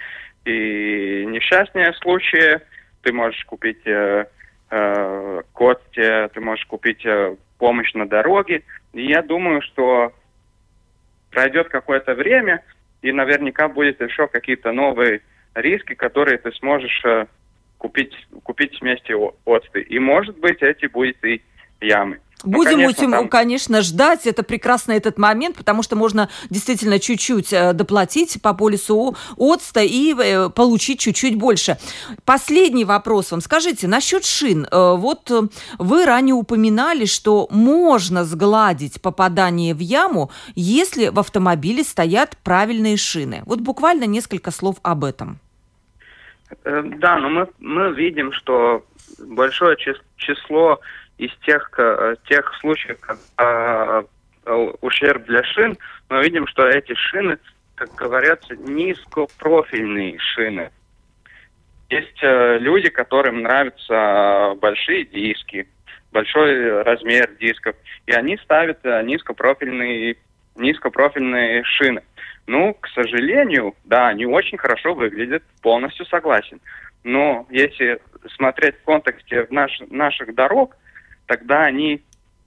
и 0.46 1.26
несчастные 1.26 1.92
случаи, 1.94 2.60
ты 3.04 3.12
можешь 3.12 3.44
купить 3.44 3.86
э, 3.86 4.24
э, 4.70 5.42
кости, 5.52 6.28
ты 6.32 6.40
можешь 6.40 6.64
купить 6.66 7.04
э, 7.04 7.36
помощь 7.58 7.92
на 7.94 8.08
дороге. 8.08 8.62
И 8.92 9.06
я 9.06 9.22
думаю, 9.22 9.60
что 9.62 10.12
пройдет 11.30 11.68
какое-то 11.68 12.14
время, 12.14 12.62
и 13.02 13.12
наверняка 13.12 13.68
будет 13.68 14.00
еще 14.00 14.26
какие-то 14.26 14.72
новые 14.72 15.20
риски, 15.54 15.94
которые 15.94 16.38
ты 16.38 16.50
сможешь 16.52 17.04
э, 17.04 17.26
купить, 17.78 18.14
купить 18.42 18.80
вместе 18.80 19.14
оцты. 19.44 19.82
И, 19.82 19.98
может 19.98 20.38
быть, 20.38 20.62
эти 20.62 20.86
будут 20.86 21.22
и 21.24 21.42
ямы. 21.80 22.20
Ну, 22.44 22.52
Будем, 22.52 22.72
ну, 22.72 22.92
конечно, 22.92 23.10
там... 23.10 23.28
конечно, 23.28 23.82
ждать. 23.82 24.26
Это 24.26 24.42
прекрасно 24.42 24.92
этот 24.92 25.18
момент, 25.18 25.56
потому 25.56 25.82
что 25.82 25.96
можно 25.96 26.28
действительно 26.50 26.98
чуть-чуть 26.98 27.52
э, 27.52 27.72
доплатить 27.72 28.40
по 28.42 28.52
полису 28.52 29.16
ОЦТа 29.38 29.80
и 29.80 30.14
э, 30.14 30.50
получить 30.50 31.00
чуть-чуть 31.00 31.36
больше. 31.36 31.78
Последний 32.24 32.84
вопрос 32.84 33.30
вам. 33.30 33.40
Скажите, 33.40 33.88
насчет 33.88 34.24
шин. 34.24 34.66
Э, 34.70 34.94
вот 34.96 35.30
вы 35.78 36.04
ранее 36.04 36.34
упоминали, 36.34 37.06
что 37.06 37.48
можно 37.50 38.24
сгладить 38.24 39.00
попадание 39.00 39.74
в 39.74 39.80
яму, 39.80 40.30
если 40.54 41.08
в 41.08 41.18
автомобиле 41.18 41.82
стоят 41.82 42.36
правильные 42.44 42.98
шины. 42.98 43.42
Вот 43.46 43.60
буквально 43.60 44.04
несколько 44.04 44.50
слов 44.50 44.76
об 44.82 45.04
этом. 45.04 45.38
Да, 46.62 47.18
но 47.18 47.30
мы, 47.30 47.48
мы 47.58 47.94
видим, 47.94 48.32
что 48.32 48.84
большое 49.18 49.76
число 50.16 50.80
из 51.18 51.30
тех, 51.46 51.70
тех 52.28 52.54
случаев, 52.60 52.98
когда 53.00 54.04
ущерб 54.80 55.24
для 55.24 55.42
шин, 55.44 55.76
мы 56.08 56.22
видим, 56.22 56.46
что 56.46 56.66
эти 56.66 56.94
шины, 56.94 57.38
как 57.74 57.94
говорятся, 57.94 58.56
низкопрофильные 58.56 60.18
шины. 60.18 60.70
Есть 61.90 62.22
э, 62.22 62.58
люди, 62.58 62.88
которым 62.88 63.42
нравятся 63.42 64.54
большие 64.60 65.04
диски, 65.04 65.68
большой 66.12 66.82
размер 66.82 67.30
дисков, 67.38 67.76
и 68.06 68.12
они 68.12 68.36
ставят 68.38 68.78
э, 68.84 69.02
низкопрофильные, 69.02 70.16
низкопрофильные 70.56 71.62
шины. 71.64 72.02
Ну, 72.46 72.74
к 72.74 72.88
сожалению, 72.88 73.74
да, 73.84 74.08
они 74.08 74.26
очень 74.26 74.58
хорошо 74.58 74.94
выглядят, 74.94 75.42
полностью 75.62 76.06
согласен. 76.06 76.60
Но 77.02 77.46
если 77.50 78.00
смотреть 78.36 78.76
в 78.76 78.84
контексте 78.84 79.46
наш, 79.50 79.78
наших 79.90 80.34
дорог, 80.34 80.76
тогда 81.26 81.64
они, 81.64 82.02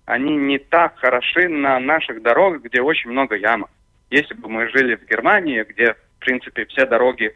они 0.06 0.36
не 0.36 0.58
так 0.58 0.98
хороши 0.98 1.48
на 1.50 1.80
наших 1.80 2.22
дорогах, 2.22 2.62
где 2.64 2.82
очень 2.82 3.12
много 3.12 3.36
ямок. 3.36 3.70
Если 4.10 4.34
бы 4.36 4.50
мы 4.50 4.70
жили 4.70 4.96
в 4.96 5.06
Германии, 5.06 5.66
где, 5.68 5.94
в 5.94 6.20
принципе, 6.20 6.66
все 6.66 6.86
дороги 6.86 7.36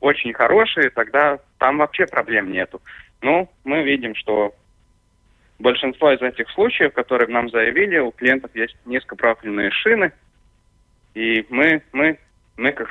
очень 0.00 0.32
хорошие, 0.32 0.90
тогда 0.90 1.38
там 1.58 1.78
вообще 1.78 2.06
проблем 2.06 2.50
нету. 2.50 2.80
Ну, 3.22 3.48
мы 3.64 3.82
видим, 3.82 4.14
что 4.14 4.54
большинство 5.58 6.12
из 6.12 6.22
этих 6.22 6.50
случаев, 6.50 6.92
которые 6.94 7.28
нам 7.28 7.50
заявили, 7.50 7.98
у 7.98 8.10
клиентов 8.10 8.50
есть 8.54 8.76
низкопрофильные 8.86 9.70
шины, 9.70 10.12
и 11.14 11.46
мы, 11.50 11.82
мы, 11.92 12.18
мы 12.56 12.72
как 12.72 12.90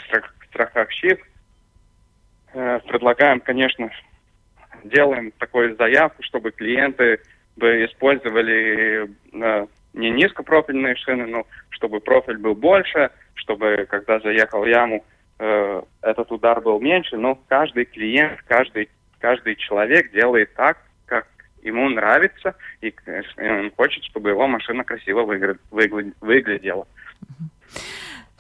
страховщик 0.49 1.25
э, 2.53 2.79
предлагаем, 2.87 3.39
конечно, 3.39 3.89
делаем 4.83 5.31
такую 5.31 5.75
заявку, 5.75 6.23
чтобы 6.23 6.51
клиенты 6.51 7.19
бы 7.59 7.85
использовали 7.85 9.09
э, 9.33 9.67
не 9.93 10.09
низкопрофильные 10.09 10.95
шины, 10.95 11.27
но 11.27 11.45
чтобы 11.69 11.99
профиль 11.99 12.37
был 12.37 12.55
больше, 12.55 13.11
чтобы 13.35 13.85
когда 13.89 14.19
заехал 14.19 14.61
в 14.63 14.67
яму, 14.67 15.05
э, 15.37 15.81
этот 16.01 16.31
удар 16.31 16.61
был 16.61 16.79
меньше. 16.79 17.17
Но 17.17 17.35
каждый 17.47 17.85
клиент, 17.85 18.39
каждый, 18.47 18.89
каждый 19.19 19.55
человек 19.55 20.11
делает 20.11 20.53
так, 20.55 20.77
как 21.05 21.27
ему 21.61 21.89
нравится, 21.89 22.55
и 22.81 22.93
он 23.37 23.71
хочет, 23.75 24.03
чтобы 24.05 24.29
его 24.29 24.47
машина 24.47 24.83
красиво 24.83 25.23
выглядела. 25.23 26.87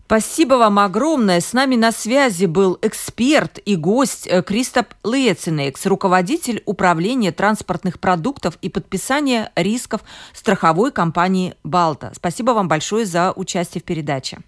Спасибо 0.09 0.55
вам 0.55 0.79
огромное. 0.79 1.39
С 1.39 1.53
нами 1.53 1.75
на 1.75 1.91
связи 1.91 2.47
был 2.47 2.79
эксперт 2.81 3.59
и 3.63 3.75
гость 3.75 4.25
э, 4.25 4.41
Кристоп 4.41 4.87
Лецинекс, 5.03 5.85
руководитель 5.85 6.63
управления 6.65 7.31
транспортных 7.31 7.99
продуктов 7.99 8.57
и 8.63 8.69
подписания 8.69 9.51
рисков 9.55 10.01
страховой 10.33 10.91
компании 10.91 11.53
«Балта». 11.63 12.11
Спасибо 12.15 12.53
вам 12.53 12.67
большое 12.67 13.05
за 13.05 13.33
участие 13.33 13.83
в 13.83 13.85
передаче. 13.85 14.39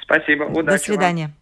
Спасибо. 0.00 0.44
Удачи 0.44 0.64
До 0.64 0.78
свидания. 0.78 1.24
Вам. 1.26 1.34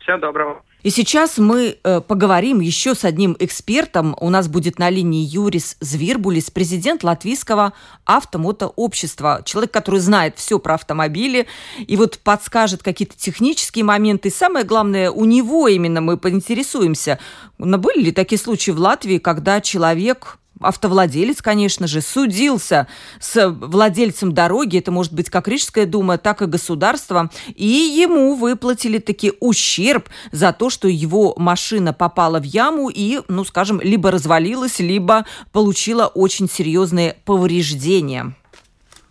Всего 0.00 0.18
доброго. 0.18 0.62
И 0.86 0.90
сейчас 0.90 1.36
мы 1.36 1.78
э, 1.82 2.00
поговорим 2.00 2.60
еще 2.60 2.94
с 2.94 3.04
одним 3.04 3.34
экспертом. 3.40 4.16
У 4.20 4.30
нас 4.30 4.46
будет 4.46 4.78
на 4.78 4.88
линии 4.88 5.26
Юрис 5.26 5.76
Звирбулис, 5.80 6.52
президент 6.52 7.02
латвийского 7.02 7.72
автомотообщества. 8.04 9.42
Человек, 9.44 9.72
который 9.72 9.98
знает 9.98 10.34
все 10.36 10.60
про 10.60 10.74
автомобили 10.74 11.48
и 11.76 11.96
вот 11.96 12.20
подскажет 12.20 12.84
какие-то 12.84 13.16
технические 13.16 13.82
моменты. 13.82 14.28
И 14.28 14.30
самое 14.30 14.64
главное, 14.64 15.10
у 15.10 15.24
него 15.24 15.66
именно 15.66 16.00
мы 16.00 16.16
поинтересуемся, 16.18 17.18
были 17.58 18.04
ли 18.04 18.12
такие 18.12 18.38
случаи 18.38 18.70
в 18.70 18.78
Латвии, 18.78 19.18
когда 19.18 19.60
человек 19.60 20.38
автовладелец, 20.60 21.42
конечно 21.42 21.86
же, 21.86 22.00
судился 22.00 22.86
с 23.20 23.48
владельцем 23.48 24.32
дороги, 24.32 24.78
это 24.78 24.90
может 24.90 25.12
быть 25.12 25.30
как 25.30 25.48
Рижская 25.48 25.86
дума, 25.86 26.18
так 26.18 26.42
и 26.42 26.46
государство, 26.46 27.30
и 27.54 27.66
ему 27.66 28.34
выплатили 28.34 28.98
таки 28.98 29.32
ущерб 29.40 30.08
за 30.32 30.52
то, 30.52 30.70
что 30.70 30.88
его 30.88 31.34
машина 31.36 31.92
попала 31.92 32.40
в 32.40 32.44
яму 32.44 32.88
и, 32.88 33.20
ну, 33.28 33.44
скажем, 33.44 33.80
либо 33.80 34.10
развалилась, 34.10 34.78
либо 34.78 35.26
получила 35.52 36.06
очень 36.06 36.48
серьезные 36.48 37.16
повреждения. 37.24 38.34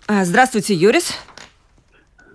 А, 0.08 0.24
здравствуйте, 0.24 0.74
Юрис. 0.76 1.14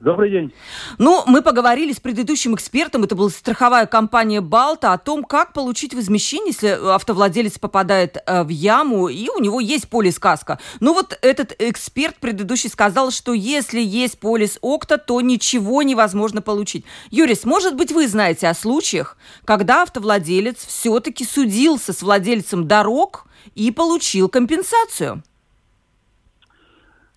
Добрый 0.00 0.30
день. 0.30 0.50
Ну, 0.96 1.22
мы 1.26 1.42
поговорили 1.42 1.92
с 1.92 2.00
предыдущим 2.00 2.54
экспертом, 2.54 3.04
это 3.04 3.14
была 3.14 3.28
страховая 3.28 3.84
компания 3.84 4.40
«Балта», 4.40 4.94
о 4.94 4.98
том, 4.98 5.22
как 5.22 5.52
получить 5.52 5.92
возмещение, 5.92 6.54
если 6.54 6.68
автовладелец 6.68 7.58
попадает 7.58 8.16
э, 8.24 8.42
в 8.42 8.48
яму, 8.48 9.08
и 9.08 9.28
у 9.28 9.38
него 9.40 9.60
есть 9.60 9.90
полис 9.90 10.18
каска. 10.18 10.58
Ну 10.80 10.94
вот 10.94 11.18
этот 11.20 11.54
эксперт 11.58 12.16
предыдущий 12.16 12.70
сказал, 12.70 13.10
что 13.10 13.34
если 13.34 13.78
есть 13.78 14.18
полис 14.18 14.58
ОКТА, 14.62 14.96
то 14.96 15.20
ничего 15.20 15.82
невозможно 15.82 16.40
получить. 16.40 16.86
Юрис, 17.10 17.44
может 17.44 17.76
быть, 17.76 17.92
вы 17.92 18.08
знаете 18.08 18.48
о 18.48 18.54
случаях, 18.54 19.18
когда 19.44 19.82
автовладелец 19.82 20.64
все-таки 20.64 21.26
судился 21.26 21.92
с 21.92 22.00
владельцем 22.00 22.66
дорог 22.66 23.26
и 23.54 23.70
получил 23.70 24.30
компенсацию? 24.30 25.22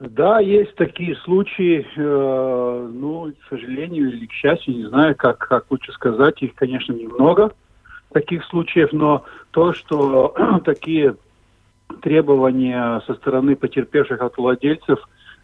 Да, 0.10 0.42
есть 0.42 0.76
такие 0.76 1.16
случаи, 1.16 1.88
э, 1.96 2.90
ну, 2.92 3.32
к 3.32 3.50
сожалению 3.50 4.12
или 4.12 4.26
к 4.26 4.34
счастью, 4.34 4.76
не 4.76 4.86
знаю, 4.88 5.16
как, 5.16 5.38
как 5.38 5.72
лучше 5.72 5.94
сказать, 5.94 6.42
их, 6.42 6.56
конечно, 6.56 6.92
немного 6.92 7.54
таких 8.12 8.44
случаев, 8.46 8.92
но 8.92 9.24
то, 9.52 9.72
что 9.72 10.36
такие 10.66 11.16
требования 12.02 13.02
со 13.08 13.14
стороны 13.14 13.56
потерпевших 13.56 14.22
от 14.22 14.38
владельцев 14.38 15.00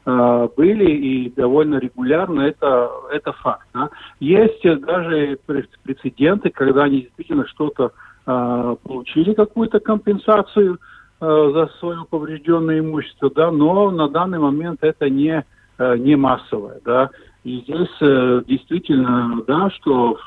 э, 0.06 0.48
были 0.58 0.92
и 0.92 1.30
довольно 1.30 1.78
регулярно, 1.78 2.42
это, 2.42 2.92
это 3.14 3.32
факт. 3.32 3.66
Да? 3.74 3.90
Есть 4.20 4.62
даже 4.82 5.40
прецеденты, 5.84 6.50
когда 6.50 6.84
они 6.84 7.04
действительно 7.04 7.48
что-то 7.48 7.94
э, 8.26 8.76
получили, 8.84 9.34
какую-то 9.34 9.80
компенсацию, 9.80 10.80
за 11.20 11.70
свое 11.80 12.06
поврежденное 12.10 12.80
имущество, 12.80 13.30
да, 13.30 13.52
но 13.52 13.92
на 13.92 14.08
данный 14.08 14.40
момент 14.40 14.80
это 14.82 15.10
не, 15.10 15.44
э, 15.78 15.98
не 15.98 16.16
массовое, 16.16 16.80
да. 16.86 17.10
И 17.44 17.60
здесь 17.62 17.90
э, 18.02 18.42
действительно, 18.48 19.42
да, 19.46 19.70
что 19.72 20.18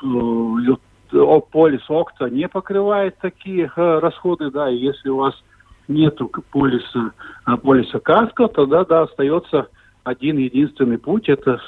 полис 1.51 1.81
ОКТА 1.89 2.29
не 2.29 2.47
покрывает 2.47 3.17
такие 3.19 3.71
расходы, 3.75 4.51
да, 4.51 4.69
и 4.69 4.77
если 4.77 5.09
у 5.09 5.17
вас 5.17 5.35
нет 5.87 6.19
полиса, 6.51 7.11
полиса 7.61 7.99
КАСКО, 7.99 8.47
тогда, 8.47 8.85
да, 8.85 9.01
остается 9.03 9.67
один 10.03 10.37
единственный 10.37 10.97
путь, 10.97 11.29
это 11.29 11.59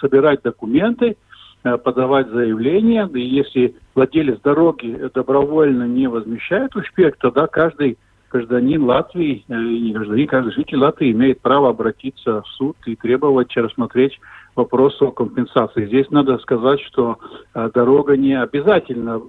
собирать 0.00 0.42
документы, 0.42 1.16
подавать 1.62 2.28
заявление, 2.28 3.08
и 3.14 3.20
если 3.20 3.74
владелец 3.94 4.40
дороги 4.42 5.10
добровольно 5.14 5.84
не 5.84 6.06
возмещает 6.08 6.76
ущерб, 6.76 7.16
тогда 7.20 7.46
каждый 7.46 7.96
гражданин 8.30 8.82
Латвии, 8.84 9.44
э, 9.48 9.54
не 9.54 9.92
гражданин, 9.92 10.26
каждый 10.26 10.52
житель 10.52 10.78
Латвии 10.78 11.12
имеет 11.12 11.40
право 11.40 11.70
обратиться 11.70 12.42
в 12.42 12.48
суд 12.48 12.76
и 12.86 12.96
требовать 12.96 13.56
рассмотреть 13.56 14.18
вопрос 14.54 15.00
о 15.00 15.10
компенсации. 15.10 15.86
Здесь 15.86 16.10
надо 16.10 16.38
сказать, 16.38 16.80
что 16.80 17.18
э, 17.54 17.70
дорога 17.74 18.16
не 18.16 18.34
обязательно 18.40 19.22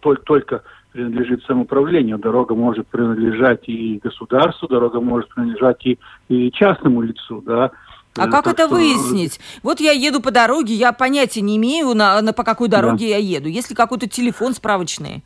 только, 0.00 0.22
только 0.22 0.62
принадлежит 0.92 1.44
самоуправлению. 1.44 2.18
Дорога 2.18 2.54
может 2.54 2.86
принадлежать 2.88 3.68
и 3.68 4.00
государству, 4.02 4.66
дорога 4.66 5.00
может 5.00 5.28
принадлежать 5.28 5.84
и, 5.86 5.98
и 6.28 6.50
частному 6.52 7.02
лицу, 7.02 7.42
да. 7.44 7.70
А 8.18 8.28
как 8.28 8.46
это 8.46 8.66
что... 8.66 8.74
выяснить? 8.74 9.40
Вот 9.62 9.80
я 9.80 9.92
еду 9.92 10.20
по 10.20 10.30
дороге, 10.30 10.74
я 10.74 10.92
понятия 10.92 11.42
не 11.42 11.58
имею, 11.58 11.94
на, 11.94 12.20
на 12.22 12.32
по 12.32 12.44
какой 12.44 12.68
дороге 12.68 13.06
да. 13.06 13.16
я 13.16 13.18
еду. 13.18 13.48
Есть 13.48 13.70
ли 13.70 13.76
какой-то 13.76 14.08
телефон 14.08 14.54
справочный? 14.54 15.22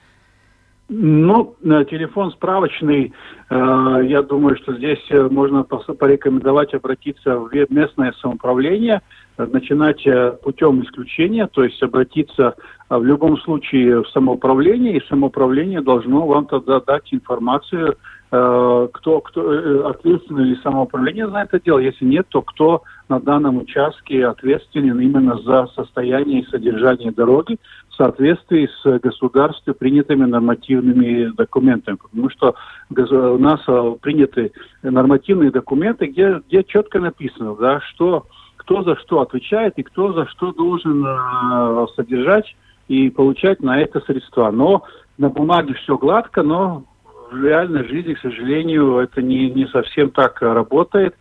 Ну, 0.93 1.55
телефон 1.63 2.33
справочный, 2.33 3.13
э, 3.49 4.01
я 4.09 4.23
думаю, 4.23 4.57
что 4.57 4.75
здесь 4.75 4.99
э, 5.11 5.29
можно 5.31 5.63
порекомендовать 5.63 6.75
обратиться 6.75 7.39
в 7.39 7.49
местное 7.69 8.13
самоуправление, 8.21 9.01
начинать 9.39 10.05
путем 10.43 10.83
исключения, 10.83 11.47
то 11.47 11.63
есть 11.63 11.81
обратиться 11.83 12.57
в 12.91 13.05
любом 13.05 13.39
случае 13.39 14.03
в 14.03 14.09
самоуправление, 14.09 14.97
и 14.97 15.07
самоуправление 15.07 15.81
должно 15.81 16.27
вам 16.27 16.47
тогда 16.47 16.81
дать 16.81 17.15
информацию 17.15 17.97
Э, 18.33 18.89
кто, 18.93 19.21
кто 19.23 19.53
э, 19.53 19.91
ответственный 19.91 20.51
или 20.51 20.63
самоуправление 20.63 21.29
за 21.29 21.39
это 21.39 21.59
дело. 21.59 21.79
Если 21.81 22.05
нет, 22.05 22.27
то 22.29 22.43
кто 22.43 22.85
на 23.11 23.21
данном 23.21 23.59
участке 23.59 24.25
ответственен 24.27 24.99
именно 25.01 25.37
за 25.43 25.67
состояние 25.75 26.41
и 26.41 26.47
содержание 26.47 27.11
дороги 27.11 27.59
в 27.91 27.95
соответствии 27.97 28.71
с 28.83 28.99
государством 29.01 29.75
принятыми 29.75 30.25
нормативными 30.25 31.33
документами. 31.37 31.97
Потому 31.97 32.31
что 32.31 32.55
у 32.89 33.39
нас 33.39 33.61
э, 33.67 33.97
приняты 34.01 34.53
нормативные 34.83 35.51
документы, 35.51 36.07
где, 36.07 36.41
где 36.49 36.65
четко 36.65 37.01
написано, 37.01 37.57
да, 37.57 37.81
что 37.81 38.27
кто 38.57 38.83
за 38.85 38.97
что 38.97 39.21
отвечает 39.21 39.75
и 39.77 39.83
кто 39.83 40.13
за 40.13 40.27
что 40.27 40.53
должен 40.53 41.05
э, 41.05 41.87
содержать 41.97 42.55
и 42.87 43.11
получать 43.11 43.61
на 43.61 43.81
это 43.81 44.01
средства. 44.01 44.51
Но 44.53 44.85
на 45.19 45.29
бумаге 45.29 45.75
все 45.75 45.99
гладко, 45.99 46.43
но 46.43 46.85
в 47.33 47.45
реальной 47.45 47.87
жизни, 47.89 48.15
к 48.15 48.21
сожалению, 48.21 48.99
это 48.99 49.21
не, 49.21 49.51
не 49.51 49.67
совсем 49.67 50.11
так 50.11 50.41
работает, 50.41 51.17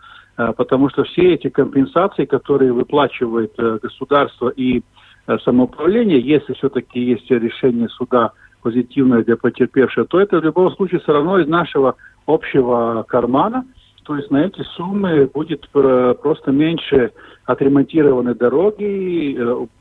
потому 0.54 0.90
что 0.90 1.04
все 1.04 1.34
эти 1.34 1.50
компенсации, 1.50 2.26
которые 2.26 2.72
выплачивает 2.72 3.54
э, 3.58 3.80
государство 3.82 4.50
и 4.50 4.82
э, 5.28 5.38
самоуправление, 5.44 6.20
если 6.20 6.54
все-таки 6.54 7.00
есть 7.00 7.30
решение 7.30 7.90
суда 7.90 8.32
позитивное 8.62 9.24
для 9.24 9.38
потерпевшего, 9.38 10.06
то 10.06 10.20
это 10.20 10.40
в 10.40 10.44
любом 10.44 10.72
случае 10.76 11.00
все 11.00 11.14
равно 11.14 11.40
из 11.40 11.48
нашего 11.48 11.96
общего 12.26 13.06
кармана. 13.08 13.66
То 14.04 14.16
есть 14.16 14.32
на 14.32 14.46
эти 14.46 14.62
суммы 14.76 15.30
будет 15.32 15.70
просто 15.70 16.52
меньше 16.52 17.12
отремонтированы 17.46 18.34
дороги, 18.34 19.38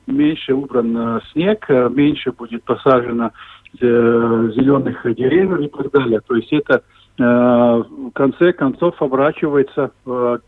меньше 0.07 0.53
убран 0.53 1.23
снег, 1.33 1.67
меньше 1.69 2.33
будет 2.33 2.63
посажено 2.63 3.31
Э, 3.81 4.51
зеленых 4.55 5.03
деревьев 5.15 5.61
и 5.61 5.69
так 5.69 5.93
далее. 5.93 6.21
То 6.27 6.35
есть 6.35 6.53
это 6.53 6.77
э, 6.77 6.81
в 7.19 8.11
конце 8.15 8.53
концов 8.53 9.01
оборачивается 9.03 9.91
э, 10.07 10.39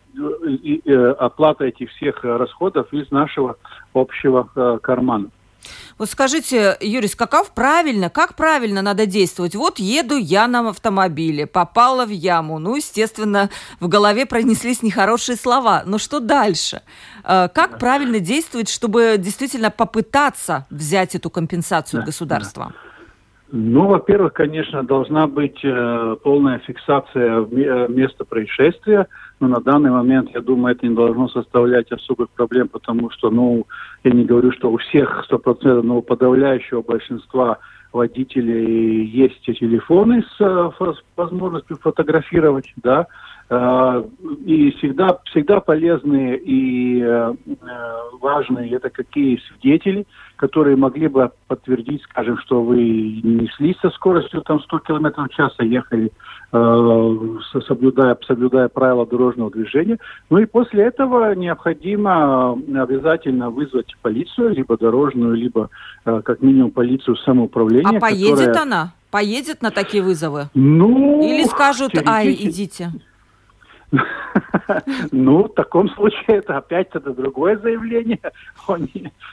оплата 1.19 1.65
этих 1.65 1.91
всех 1.91 2.23
расходов 2.23 2.93
из 2.93 3.11
нашего 3.11 3.57
общего 3.93 4.79
кармана. 4.81 5.31
Вот 5.99 6.09
скажите, 6.09 6.79
Юрис, 6.81 7.15
каков 7.15 7.51
правильно, 7.51 8.09
как 8.09 8.35
правильно 8.35 8.81
надо 8.81 9.05
действовать? 9.05 9.55
Вот 9.55 9.79
еду 9.79 10.17
я 10.17 10.47
на 10.49 10.71
автомобиле, 10.71 11.47
попала 11.47 12.07
в 12.07 12.11
яму. 12.11 12.59
Ну, 12.59 12.77
естественно, 12.77 13.51
в 13.81 13.89
голове 13.89 14.25
пронеслись 14.25 14.83
нехорошие 14.83 15.37
слова. 15.37 15.83
Но 15.85 15.99
что 15.99 16.21
дальше? 16.21 16.81
Как 17.23 17.79
правильно 17.79 18.21
действовать, 18.21 18.71
чтобы 18.71 19.17
действительно 19.19 19.71
попытаться 19.71 20.67
взять 20.71 21.15
эту 21.15 21.29
компенсацию 21.29 22.01
да, 22.01 22.07
государства? 22.07 22.73
Да. 22.73 22.90
Ну, 23.53 23.89
во-первых, 23.89 24.33
конечно, 24.33 24.85
должна 24.85 25.27
быть 25.27 25.59
э, 25.65 26.17
полная 26.23 26.61
фиксация 26.61 27.41
э, 27.41 27.89
места 27.89 28.25
происшествия, 28.25 29.09
но 29.41 29.49
на 29.49 29.61
данный 29.61 29.91
момент, 29.91 30.31
я 30.33 30.41
думаю, 30.41 30.77
это 30.77 30.87
не 30.87 30.95
должно 30.95 31.29
составлять 31.29 31.91
особых 31.91 32.31
проблем, 32.31 32.69
потому 32.69 33.11
что, 33.11 33.29
ну, 33.31 33.67
я 34.05 34.13
не 34.13 34.25
говорю, 34.25 34.53
что 34.53 34.71
у 34.71 34.77
всех 34.77 35.27
100%, 35.29 35.83
но 35.83 35.99
у 35.99 36.03
подавляющего 36.03 36.83
большинства 36.83 37.59
водителей 37.93 39.05
есть 39.07 39.43
телефоны 39.43 40.23
с, 40.23 40.41
э, 40.41 40.71
с 40.79 41.03
возможностью 41.17 41.77
фотографировать, 41.83 42.73
да, 42.77 43.09
Э, 43.51 44.05
и 44.47 44.71
всегда, 44.79 45.19
всегда 45.25 45.59
полезные 45.59 46.39
и 46.39 47.05
важные 48.21 48.71
это 48.71 48.91
какие 48.91 49.41
свидетели, 49.49 50.07
которые 50.41 50.75
могли 50.75 51.07
бы 51.07 51.31
подтвердить, 51.49 52.03
скажем, 52.05 52.39
что 52.39 52.63
вы 52.63 52.79
не 52.79 53.41
неслись 53.41 53.77
со 53.83 53.91
скоростью 53.91 54.41
там 54.41 54.59
100 54.63 54.79
км 54.79 55.23
в 55.23 55.29
час, 55.29 55.53
а 55.59 55.65
ехали, 55.65 56.11
э, 56.53 57.61
соблюдая, 57.69 58.17
соблюдая 58.27 58.69
правила 58.69 59.07
дорожного 59.07 59.51
движения. 59.51 59.99
Ну 60.31 60.39
и 60.39 60.47
после 60.47 60.85
этого 60.85 61.35
необходимо 61.35 62.53
обязательно 62.53 63.51
вызвать 63.51 63.95
полицию, 64.01 64.55
либо 64.55 64.79
дорожную, 64.79 65.35
либо 65.35 65.69
как 66.05 66.41
минимум 66.41 66.71
полицию 66.71 67.17
самоуправления. 67.17 67.99
А 67.99 68.01
поедет 68.01 68.39
которая... 68.39 68.63
она? 68.63 68.93
Поедет 69.11 69.61
на 69.61 69.71
такие 69.71 70.03
вызовы? 70.03 70.49
Ну, 70.55 71.21
Или 71.23 71.45
скажут, 71.45 71.93
ай, 72.07 72.33
идите. 72.33 72.93
Ну, 75.13 75.45
в 75.45 75.55
таком 75.55 75.89
случае 75.91 76.39
это 76.39 76.57
опять 76.57 76.89
это 76.93 77.13
другое 77.13 77.59
заявление 77.59 78.21
о 78.69 78.77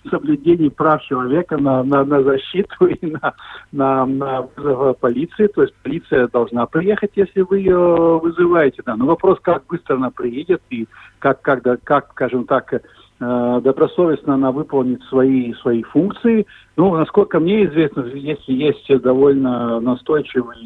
соблюдении 0.10 0.70
прав 0.70 1.04
человека 1.04 1.58
на, 1.58 1.84
на, 1.84 2.04
на 2.04 2.24
защиту 2.24 2.88
и 2.88 3.06
на, 3.06 3.34
на, 3.72 4.06
на 4.06 4.42
вызов 4.56 4.98
полиции. 4.98 5.48
То 5.48 5.64
есть 5.64 5.76
полиция 5.84 6.28
должна 6.28 6.66
приехать, 6.66 7.12
если 7.16 7.42
вы 7.42 7.60
ее 7.60 8.20
вызываете. 8.20 8.82
Да. 8.86 8.96
Но 8.96 9.06
вопрос, 9.06 9.40
как 9.42 9.66
быстро 9.68 9.96
она 9.96 10.10
приедет 10.10 10.62
и 10.70 10.88
как, 11.20 11.42
как, 11.42 11.64
как 11.84 12.12
скажем 12.12 12.46
так, 12.46 12.74
Э, 12.74 12.80
добросовестно 13.20 14.36
она 14.36 14.52
выполнит 14.52 15.02
свои, 15.04 15.54
свои 15.56 15.82
функции. 15.82 16.46
Ну, 16.76 16.96
насколько 16.96 17.40
мне 17.40 17.66
известно, 17.66 18.06
если 18.14 18.54
есть 18.54 19.02
довольно 19.02 19.80
настойчивый 19.80 20.58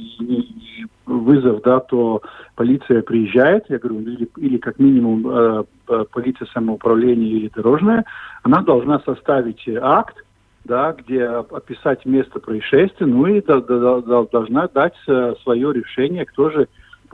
вызов, 1.05 1.61
да, 1.63 1.79
то 1.79 2.21
полиция 2.55 3.01
приезжает, 3.03 3.65
я 3.69 3.79
говорю, 3.79 4.01
или, 4.01 4.29
или 4.37 4.57
как 4.57 4.79
минимум 4.79 5.25
э, 5.27 5.63
полиция 6.11 6.47
самоуправления 6.53 7.27
или 7.27 7.51
дорожная, 7.55 8.05
она 8.43 8.61
должна 8.61 8.99
составить 8.99 9.65
акт, 9.81 10.17
да, 10.65 10.93
где 10.93 11.23
описать 11.23 12.05
место 12.05 12.39
происшествия, 12.39 13.07
ну 13.07 13.25
и 13.25 13.41
до, 13.41 13.61
до, 13.61 14.01
до, 14.01 14.27
должна 14.31 14.67
дать 14.67 14.95
э, 15.07 15.33
свое 15.43 15.73
решение, 15.73 16.25
кто 16.25 16.49
же 16.49 16.67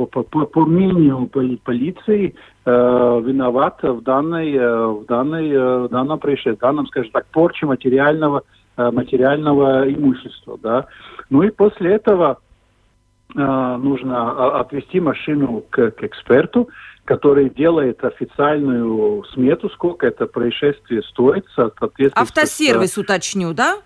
по, 0.05 0.23
по, 0.23 0.45
по 0.45 0.65
мнению 0.65 1.27
полиции, 1.27 2.36
э, 2.65 2.71
виноват 3.25 3.79
в 3.81 4.01
данной, 4.01 4.53
э, 4.53 4.86
в 4.88 5.05
данной, 5.05 5.49
э, 5.49 5.77
в 5.79 5.89
данном 5.89 6.19
происшествии, 6.19 6.55
в 6.55 6.60
данном, 6.60 6.88
скажем 6.88 7.12
так, 7.12 7.25
порче 7.27 7.65
материального, 7.65 8.43
э, 8.77 8.91
материального 8.91 9.91
имущества, 9.91 10.57
да. 10.62 10.88
Ну 11.29 11.43
и 11.43 11.49
после 11.49 11.95
этого 11.95 12.39
нужно 13.36 14.60
отвести 14.62 15.01
машину 15.01 15.62
к, 15.69 15.91
к 15.91 16.03
эксперту, 16.03 16.69
который 17.03 17.49
делает 17.49 18.03
официальную 18.03 19.23
смету, 19.33 19.69
сколько 19.69 20.07
это 20.07 20.27
происшествие 20.27 21.03
стоит. 21.03 21.45
Соответственно, 21.53 22.23
Автосервис, 22.23 22.93
с... 22.93 22.97
уточню, 22.97 23.53
да? 23.53 23.77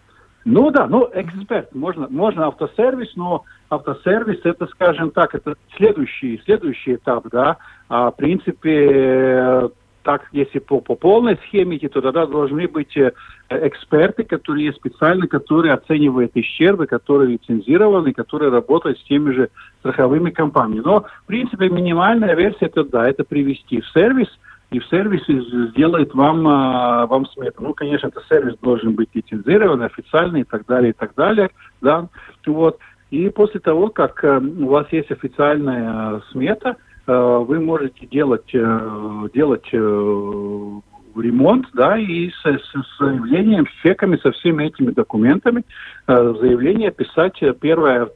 Ну 0.44 0.72
да, 0.72 0.88
ну 0.88 1.10
эксперт, 1.14 1.74
можно, 1.76 2.08
можно 2.10 2.48
автосервис, 2.48 3.16
но 3.16 3.44
автосервис 3.70 4.40
это, 4.44 4.66
скажем 4.68 5.12
так, 5.12 5.36
это 5.36 5.56
следующий, 5.78 6.42
следующий 6.46 6.96
этап, 6.96 7.28
да. 7.32 7.58
А, 7.90 8.10
в 8.10 8.16
принципе, 8.16 9.70
так, 10.02 10.24
если 10.32 10.58
по, 10.58 10.82
по 10.82 10.96
полной 10.96 11.38
схеме 11.48 11.78
идти, 11.78 11.88
то 11.88 12.02
тогда 12.02 12.26
должны 12.26 12.68
быть 12.68 12.98
э, 12.98 13.12
эксперты, 13.50 14.24
которые 14.24 14.74
специально, 14.74 15.28
которые 15.28 15.74
оценивают 15.74 16.32
исчербы, 16.34 16.88
которые 16.88 17.34
лицензированы, 17.34 18.12
которые 18.12 18.50
работают 18.50 18.98
с 18.98 19.04
теми 19.04 19.32
же 19.32 19.50
страховыми 19.80 20.32
компаниями. 20.32 20.82
Но, 20.84 21.06
в 21.24 21.28
принципе, 21.28 21.70
минимальная 21.70 22.36
версия 22.36 22.66
это 22.66 22.84
да, 22.84 23.08
это 23.08 23.24
привести 23.24 23.82
в 23.82 23.88
сервис– 23.90 24.28
и 24.72 24.80
в 24.80 24.86
сервисе 24.88 25.42
сделает 25.72 26.14
вам, 26.14 26.48
а, 26.48 27.06
вам 27.06 27.26
смету. 27.28 27.62
Ну, 27.62 27.74
конечно, 27.74 28.08
этот 28.08 28.26
сервис 28.28 28.56
должен 28.62 28.96
быть 28.96 29.10
лицензирован, 29.14 29.82
официальный 29.84 30.42
и 30.42 30.46
так 30.46 30.66
далее, 30.66 30.92
и 30.92 30.94
так 30.94 31.14
далее, 31.16 31.52
да, 31.82 32.08
вот. 32.46 32.80
И 33.10 33.30
после 33.30 33.60
того, 33.60 33.90
как 33.90 34.24
э, 34.24 34.40
у 34.40 34.68
вас 34.68 34.88
есть 34.92 35.12
официальная 35.12 35.92
э, 35.92 36.22
смета, 36.32 36.78
э, 37.06 37.44
вы 37.46 37.60
можете 37.60 38.08
делать, 38.08 38.50
делать 38.54 39.68
ремонт, 41.14 41.68
да, 41.74 41.98
и 41.98 42.30
с, 42.30 42.42
с 42.42 42.98
заявлением, 42.98 43.68
с 43.68 43.84
чеками, 43.84 44.16
со 44.16 44.32
всеми 44.32 44.68
этими 44.68 44.92
документами, 44.92 45.66
заявление 46.08 46.92
писать 46.92 47.44
первое 47.60 48.08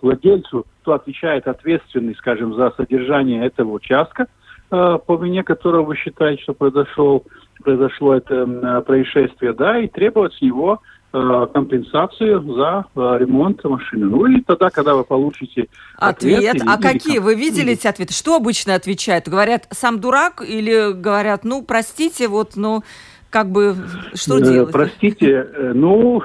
владельцу, 0.00 0.64
кто 0.80 0.94
отвечает 0.94 1.46
ответственный, 1.46 2.14
скажем, 2.14 2.54
за 2.54 2.72
содержание 2.78 3.44
этого 3.44 3.72
участка, 3.72 4.22
Э, 4.22 4.28
по 4.68 5.16
вине 5.20 5.42
которого 5.42 5.82
вы 5.82 5.96
считаете, 5.96 6.42
что 6.42 6.54
произошел, 6.54 7.24
произошло 7.62 8.14
это 8.14 8.82
происшествие, 8.86 9.52
да, 9.52 9.78
и 9.78 9.88
требовать 9.88 10.34
с 10.34 10.42
него 10.42 10.80
э, 11.12 11.46
компенсацию 11.54 12.42
за 12.54 12.84
э, 12.94 13.16
ремонт 13.18 13.64
машины. 13.64 14.06
Ну 14.06 14.26
и 14.26 14.42
тогда, 14.42 14.68
когда 14.70 14.94
вы 14.94 15.04
получите 15.04 15.68
ответ... 15.96 16.50
Ответ? 16.50 16.54
Или, 16.56 16.64
а 16.66 16.74
или, 16.74 16.82
какие? 16.82 17.18
Вы 17.18 17.34
видели 17.34 17.72
эти 17.72 17.86
ответы? 17.86 18.12
Что 18.12 18.36
обычно 18.36 18.74
отвечают? 18.74 19.28
Говорят, 19.28 19.66
сам 19.70 20.00
дурак 20.00 20.42
или 20.46 20.92
говорят, 20.92 21.44
ну, 21.44 21.62
простите, 21.62 22.28
вот, 22.28 22.56
ну, 22.56 22.82
как 23.30 23.50
бы, 23.50 23.74
что 24.14 24.38
делать? 24.38 24.72
Простите, 24.72 25.48
ну, 25.74 26.22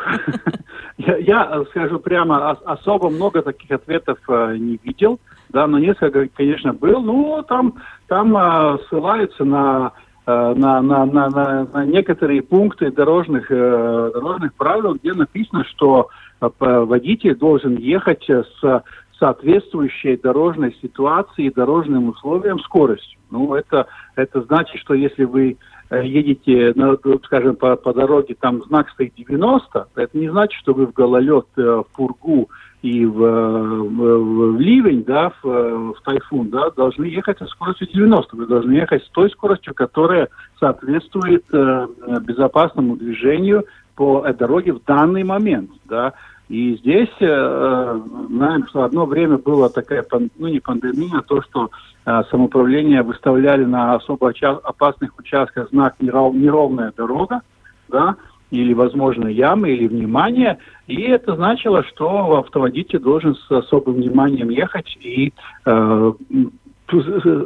я 0.97 1.63
скажу 1.69 1.99
прямо, 1.99 2.51
особо 2.51 3.09
много 3.09 3.41
таких 3.41 3.71
ответов 3.71 4.19
не 4.27 4.79
видел 4.83 5.19
да, 5.53 5.67
но 5.67 5.79
несколько, 5.79 6.27
конечно, 6.27 6.73
был. 6.73 7.01
Ну, 7.01 7.43
там, 7.47 7.75
там 8.07 8.35
э, 8.35 8.77
ссылаются 8.89 9.45
на 9.45 9.91
на, 10.25 10.53
на, 10.55 10.81
на, 10.81 11.29
на, 11.29 11.65
на 11.65 11.85
некоторые 11.85 12.41
пункты 12.41 12.89
дорожных, 12.91 13.49
дорожных 13.49 14.53
правил, 14.53 14.93
где 14.93 15.11
написано, 15.11 15.65
что 15.65 16.07
водитель 16.39 17.35
должен 17.35 17.75
ехать 17.75 18.25
с 18.29 18.83
соответствующей 19.19 20.15
дорожной 20.15 20.77
ситуации 20.81 21.49
дорожным 21.49 22.07
условиям 22.07 22.59
скоростью. 22.59 23.19
Ну, 23.31 23.53
это, 23.53 23.87
это 24.15 24.43
значит, 24.43 24.79
что 24.79 24.93
если 24.93 25.25
вы 25.25 25.57
Э, 25.93 26.03
едете, 26.03 26.73
ну, 26.75 26.97
скажем, 27.23 27.55
по, 27.55 27.75
по 27.75 27.93
дороге, 27.93 28.35
там 28.39 28.63
знак 28.63 28.89
стоит 28.89 29.13
90, 29.15 29.89
это 29.95 30.17
не 30.17 30.27
значит, 30.27 30.59
что 30.59 30.73
вы 30.73 30.87
в 30.87 30.93
гололед, 30.93 31.45
э, 31.55 31.61
в 31.61 31.85
пургу 31.95 32.49
и 32.83 33.05
в, 33.05 33.15
в, 33.15 34.53
в 34.55 34.59
ливень, 34.59 35.05
да, 35.05 35.31
в, 35.41 35.93
в 35.93 36.01
тайфун, 36.03 36.49
да, 36.49 36.69
должны 36.71 37.05
ехать 37.05 37.39
со 37.39 37.45
скоростью 37.47 37.87
90. 37.87 38.35
Вы 38.35 38.45
должны 38.45 38.73
ехать 38.73 39.03
с 39.05 39.09
той 39.09 39.29
скоростью, 39.31 39.73
которая 39.73 40.27
соответствует 40.59 41.45
э, 41.53 41.87
безопасному 42.21 42.97
движению 42.97 43.63
по 43.95 44.27
дороге 44.33 44.73
в 44.73 44.83
данный 44.83 45.23
момент, 45.23 45.71
да. 45.85 46.13
И 46.49 46.75
здесь, 46.75 47.15
э, 47.21 48.01
знаем, 48.29 48.67
что 48.67 48.83
одно 48.83 49.05
время 49.05 49.37
была 49.37 49.69
такая, 49.69 50.05
ну 50.37 50.47
не 50.49 50.59
пандемия, 50.59 51.19
а 51.19 51.21
то, 51.21 51.41
что 51.41 51.69
э, 52.05 52.21
самоуправление 52.29 53.01
выставляли 53.01 53.63
на 53.63 53.95
особо 53.95 54.33
опасных 54.61 55.17
участках 55.17 55.69
знак 55.69 55.95
неров, 56.01 56.35
«неровная 56.35 56.91
дорога», 56.97 57.43
да, 57.87 58.17
или, 58.53 58.73
возможно, 58.73 59.27
ямы, 59.27 59.71
или 59.71 59.87
внимание. 59.87 60.59
И 60.87 61.01
это 61.01 61.35
значило, 61.35 61.83
что 61.83 62.37
автоводитель 62.37 62.99
должен 62.99 63.35
с 63.35 63.51
особым 63.51 63.95
вниманием 63.95 64.49
ехать 64.49 64.95
и 65.01 65.33
э, 65.65 66.11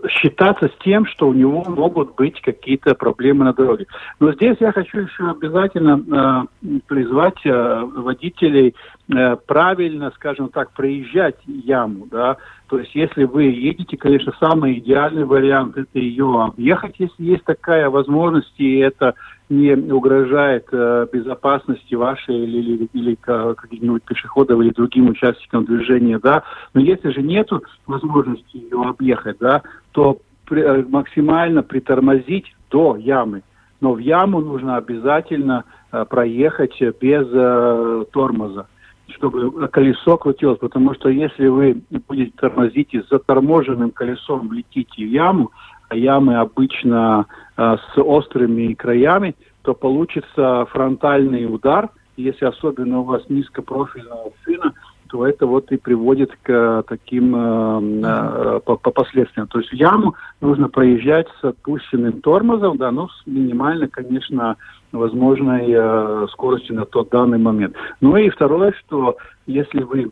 считаться 0.10 0.68
с 0.68 0.84
тем, 0.84 1.06
что 1.06 1.30
у 1.30 1.34
него 1.34 1.64
могут 1.66 2.16
быть 2.16 2.42
какие-то 2.42 2.94
проблемы 2.96 3.46
на 3.46 3.54
дороге. 3.54 3.86
Но 4.20 4.34
здесь 4.34 4.58
я 4.60 4.74
хочу 4.74 5.00
еще 5.00 5.30
обязательно 5.30 6.48
э, 6.62 6.78
призвать 6.88 7.46
э, 7.46 7.84
водителей 7.96 8.70
э, 8.70 8.97
правильно, 9.08 10.12
скажем 10.16 10.50
так, 10.50 10.72
проезжать 10.72 11.38
яму, 11.46 12.08
да, 12.12 12.38
то 12.68 12.80
есть, 12.80 12.94
если 12.96 13.24
вы 13.24 13.44
едете, 13.44 13.96
конечно, 13.96 14.34
самый 14.40 14.80
идеальный 14.80 15.24
вариант 15.24 15.78
это 15.78 16.00
ее 16.00 16.44
объехать, 16.44 16.96
если 17.00 17.24
есть 17.24 17.46
такая 17.46 17.90
возможность, 17.90 18.54
и 18.58 18.78
это 18.80 19.16
не 19.50 19.74
угрожает 19.74 20.68
э, 20.74 21.08
безопасности 21.12 21.96
вашей 21.96 22.36
или, 22.36 22.58
или, 22.58 22.90
или 22.92 23.16
каких-нибудь 23.16 24.04
пешеходов 24.04 24.60
или 24.60 24.72
другим 24.72 25.08
участникам 25.08 25.64
движения, 25.64 26.20
да. 26.20 26.44
Но 26.74 26.82
если 26.82 27.12
же 27.12 27.22
нет 27.22 27.50
возможности 27.86 28.58
ее 28.58 28.82
объехать, 28.82 29.38
да, 29.40 29.62
то 29.94 30.18
при, 30.46 30.62
э, 30.62 30.84
максимально 30.90 31.64
притормозить 31.64 32.54
до 32.70 32.98
ямы. 32.98 33.44
Но 33.80 33.94
в 33.94 34.00
яму 34.00 34.42
нужно 34.42 34.76
обязательно 34.76 35.64
э, 35.94 36.04
проехать 36.04 36.78
без 37.00 37.26
э, 37.32 38.04
тормоза 38.12 38.68
чтобы 39.10 39.68
колесо 39.70 40.18
крутилось, 40.18 40.60
потому 40.60 40.94
что 40.94 41.10
если 41.10 41.48
вы 41.48 41.82
будете 42.08 42.32
тормозить 42.38 42.94
и 42.94 43.02
с 43.02 43.10
заторможенным 43.10 43.92
колесом 43.92 44.52
летите 44.52 45.06
в 45.06 45.10
яму, 45.10 45.52
а 45.90 45.96
ямы 45.96 46.36
обычно 46.36 47.26
э, 47.56 47.78
с 47.78 47.98
острыми 47.98 48.74
краями, 48.74 49.36
то 49.62 49.74
получится 49.74 50.66
фронтальный 50.70 51.46
удар. 51.46 51.90
Если 52.18 52.46
особенно 52.46 53.00
у 53.00 53.04
вас 53.04 53.24
низкопрофильная 53.30 54.32
шина, 54.44 54.74
то 55.08 55.26
это 55.26 55.46
вот 55.46 55.72
и 55.72 55.78
приводит 55.78 56.32
к 56.44 56.50
э, 56.50 56.84
таким 56.88 57.36
э, 57.36 58.04
э, 58.06 58.60
по, 58.66 58.76
по 58.76 58.92
последствиям. 58.92 59.48
То 59.48 59.60
есть 59.60 59.72
яму 59.74 60.16
нужно 60.42 60.70
проезжать 60.70 61.28
с 61.42 61.44
отпущенным 61.44 62.22
тормозом, 62.22 62.78
да, 62.78 62.92
но 62.92 63.08
с 63.08 63.24
минимально, 63.26 63.88
конечно, 63.88 64.58
возможной 64.92 65.66
э, 65.68 66.28
скоростью 66.32 66.76
на 66.76 66.86
тот 66.86 67.10
данный 67.10 67.40
момент. 67.40 67.76
Ну 68.02 68.16
и 68.18 68.30
второе, 68.30 68.74
что 68.86 69.18
если 69.46 69.82
вы 69.82 70.12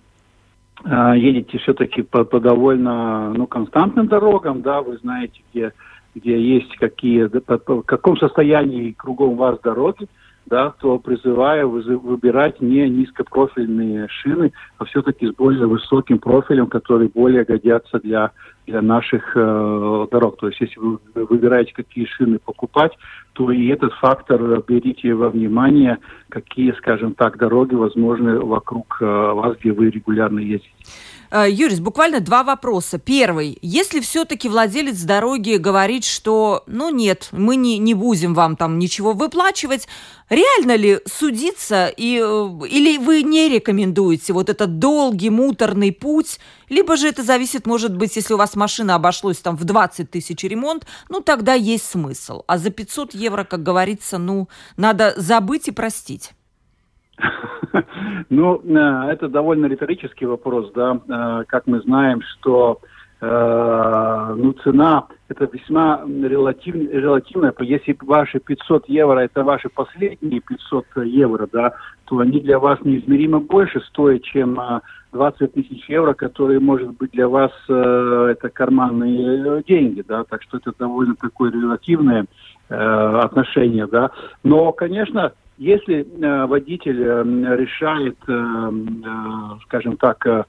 э, 0.84 1.14
едете 1.18 1.58
все-таки 1.60 2.02
по, 2.02 2.24
по 2.24 2.40
довольно 2.40 3.34
ну, 3.34 3.48
константным 3.48 4.08
дорогам, 4.08 4.62
да, 4.62 4.82
вы 4.82 4.98
знаете, 4.98 5.42
где, 5.52 5.74
где 6.16 6.40
есть 6.40 6.76
какие, 6.78 7.24
в 7.26 7.82
каком 7.84 8.18
состоянии 8.18 8.92
кругом 8.92 9.36
вас 9.36 9.60
дороги, 9.62 10.08
да, 10.46 10.74
то 10.80 11.00
призываю 11.00 11.70
выбирать 11.70 12.62
не 12.62 12.88
низкопрофильные 12.90 14.08
шины, 14.10 14.54
а 14.78 14.86
все-таки 14.86 15.28
с 15.28 15.34
более 15.34 15.66
высоким 15.66 16.20
профилем, 16.20 16.68
которые 16.68 17.10
более 17.10 17.44
годятся 17.44 18.00
для, 18.00 18.32
для 18.68 18.82
наших 18.82 19.36
э, 19.36 20.08
дорог. 20.12 20.38
То 20.38 20.48
есть 20.48 20.62
если 20.62 20.80
вы 20.80 21.00
выбираете, 21.16 21.74
какие 21.74 22.06
шины 22.06 22.40
покупать, 22.40 22.92
то 23.34 23.52
и 23.52 23.68
этот 23.68 23.94
фактор 23.94 24.64
берите 24.68 25.14
во 25.14 25.30
внимание, 25.30 25.98
какие, 26.30 26.72
скажем 26.74 27.14
так, 27.14 27.38
дороги 27.38 27.74
возможны 27.74 28.40
вокруг 28.40 28.98
э, 29.02 29.06
вас, 29.06 29.58
где 29.58 29.72
вы 29.72 29.90
регулярно 29.90 30.40
ездите. 30.40 30.72
Э, 31.32 31.46
Юрис, 31.50 31.80
буквально 31.80 32.20
два 32.20 32.44
вопроса. 32.44 32.98
Первый. 32.98 33.58
Если 33.62 34.00
все-таки 34.00 34.50
владелец 34.50 35.02
дороги 35.02 35.56
говорит, 35.56 36.06
что, 36.06 36.64
ну 36.68 36.90
нет, 36.90 37.30
мы 37.32 37.56
не, 37.56 37.78
не 37.78 37.94
будем 37.94 38.34
вам 38.34 38.56
там 38.56 38.80
ничего 38.80 39.14
выплачивать, 39.14 39.88
реально 40.30 40.76
ли 40.76 41.00
судиться 41.06 41.88
и, 41.88 42.20
э, 42.24 42.68
или 42.70 42.98
вы 42.98 43.24
не 43.24 43.50
рекомендуете 43.50 44.34
вот 44.34 44.50
этот 44.50 44.80
долгий 44.80 45.30
муторный 45.30 45.92
путь, 45.92 46.40
либо 46.70 46.98
же 46.98 47.08
это 47.08 47.24
зависит, 47.24 47.66
может 47.66 47.96
быть, 47.96 48.16
если 48.16 48.34
у 48.34 48.38
вас 48.38 48.56
машина 48.56 48.96
обошлась 48.96 49.38
там 49.38 49.56
в 49.56 49.64
20 49.64 50.10
тысяч 50.10 50.44
ремонт, 50.44 50.86
ну 51.10 51.22
тогда 51.22 51.54
есть 51.54 51.86
смысл. 51.86 52.44
А 52.48 52.58
за 52.58 52.70
500 52.70 53.14
евро, 53.14 53.44
как 53.44 53.64
говорится, 53.64 54.18
ну 54.18 54.50
надо 54.78 55.14
забыть 55.18 55.68
и 55.68 55.72
простить. 55.72 56.32
Ну, 58.30 58.62
э, 58.64 59.12
это 59.12 59.28
довольно 59.28 59.68
риторический 59.68 60.26
вопрос, 60.26 60.72
да. 60.74 61.00
Э, 61.08 61.44
как 61.48 61.68
мы 61.68 61.80
знаем, 61.82 62.22
что 62.22 62.80
э, 63.22 64.36
ну, 64.38 64.54
цена 64.64 65.08
это 65.30 65.50
весьма 65.52 66.02
релатив, 66.06 66.76
релативная. 66.76 67.54
Если 67.60 67.98
ваши 68.02 68.40
500 68.40 68.90
евро 68.90 69.20
это 69.20 69.44
ваши 69.44 69.70
последние 69.70 70.42
500 70.42 70.86
евро, 71.06 71.48
да, 71.52 71.74
то 72.06 72.20
они 72.20 72.40
для 72.40 72.60
вас 72.60 72.80
неизмеримо 72.84 73.40
больше 73.40 73.80
стоят, 73.82 74.24
чем 74.24 74.60
20 75.12 75.54
тысяч 75.54 75.90
евро, 75.90 76.14
которые, 76.14 76.60
может 76.60 76.92
быть, 76.98 77.12
для 77.12 77.28
вас 77.28 77.52
это 77.68 78.50
карманные 78.54 79.64
деньги, 79.64 80.04
да. 80.08 80.24
Так 80.26 80.44
что 80.44 80.58
это 80.58 80.74
довольно 80.78 81.16
такое 81.16 81.52
релативное 81.52 82.26
отношение, 82.70 83.88
да. 83.88 84.12
Но, 84.44 84.72
конечно, 84.74 85.32
если 85.58 86.02
э, 86.02 86.46
водитель 86.46 87.02
э, 87.02 87.24
решает, 87.56 88.18
э, 88.28 88.72
скажем 89.64 89.98
так, 89.98 90.48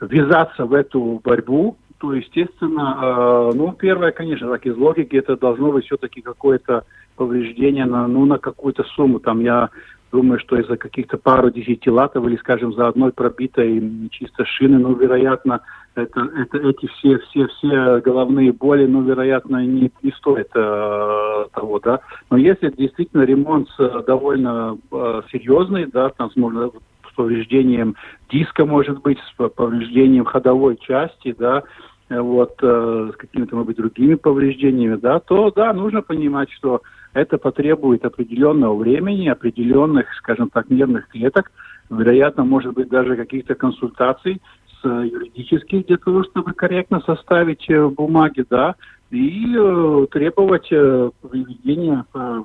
ввязаться 0.00 0.66
в 0.66 0.74
эту 0.74 1.20
борьбу, 1.22 1.76
то, 1.98 2.12
естественно, 2.12 3.52
ну, 3.54 3.72
первое, 3.72 4.10
конечно, 4.10 4.50
так 4.50 4.66
из 4.66 4.76
логики, 4.76 5.14
это 5.14 5.36
должно 5.36 5.70
быть 5.70 5.84
все-таки 5.84 6.20
какое-то 6.20 6.84
повреждение 7.14 7.84
на, 7.84 8.08
ну, 8.08 8.24
на 8.24 8.38
какую-то 8.38 8.82
сумму. 8.82 9.20
Там 9.20 9.38
я 9.38 9.70
думаю, 10.12 10.38
что 10.38 10.56
из-за 10.56 10.76
каких-то 10.76 11.16
пару 11.16 11.50
десятилатов 11.50 12.24
или, 12.26 12.36
скажем, 12.36 12.72
за 12.74 12.86
одной 12.86 13.12
пробитой 13.12 14.08
чисто 14.10 14.44
шины, 14.44 14.78
ну, 14.78 14.94
вероятно, 14.94 15.62
это, 15.94 16.20
это 16.20 16.58
эти 16.58 16.86
все, 16.86 17.18
все, 17.18 17.48
все 17.48 18.00
головные 18.00 18.52
боли, 18.52 18.86
ну, 18.86 19.02
вероятно, 19.02 19.64
не, 19.64 19.90
не 20.02 20.12
стоит 20.12 20.50
э, 20.54 21.44
того, 21.54 21.80
да. 21.80 22.00
Но 22.30 22.36
если 22.36 22.70
действительно 22.70 23.22
ремонт 23.22 23.68
довольно 24.06 24.78
э, 24.92 25.22
серьезный, 25.32 25.86
да, 25.86 26.10
там, 26.10 26.30
можно 26.36 26.68
с 26.68 27.14
повреждением 27.14 27.96
диска, 28.30 28.64
может 28.64 29.00
быть, 29.02 29.18
с 29.18 29.48
повреждением 29.50 30.24
ходовой 30.24 30.76
части, 30.76 31.34
да, 31.38 31.62
вот, 32.08 32.54
э, 32.62 33.10
с 33.14 33.16
какими-то, 33.16 33.56
может 33.56 33.68
быть, 33.68 33.76
другими 33.78 34.14
повреждениями, 34.14 34.96
да, 34.96 35.20
то, 35.20 35.50
да, 35.50 35.72
нужно 35.72 36.02
понимать, 36.02 36.50
что 36.52 36.82
это 37.14 37.38
потребует 37.38 38.04
определенного 38.04 38.76
времени, 38.76 39.28
определенных, 39.28 40.12
скажем 40.14 40.48
так, 40.50 40.70
нервных 40.70 41.08
клеток, 41.08 41.50
вероятно, 41.90 42.44
может 42.44 42.74
быть, 42.74 42.88
даже 42.88 43.16
каких-то 43.16 43.54
консультаций 43.54 44.40
с 44.80 44.86
юридических 44.86 45.86
для 45.86 45.96
того, 45.98 46.24
чтобы 46.24 46.52
корректно 46.54 47.00
составить 47.00 47.68
э, 47.68 47.86
бумаги, 47.88 48.44
да, 48.48 48.74
и 49.10 49.54
э, 49.56 50.06
требовать 50.10 50.68
э, 50.72 51.10
приведения 51.30 52.04
э, 52.14 52.42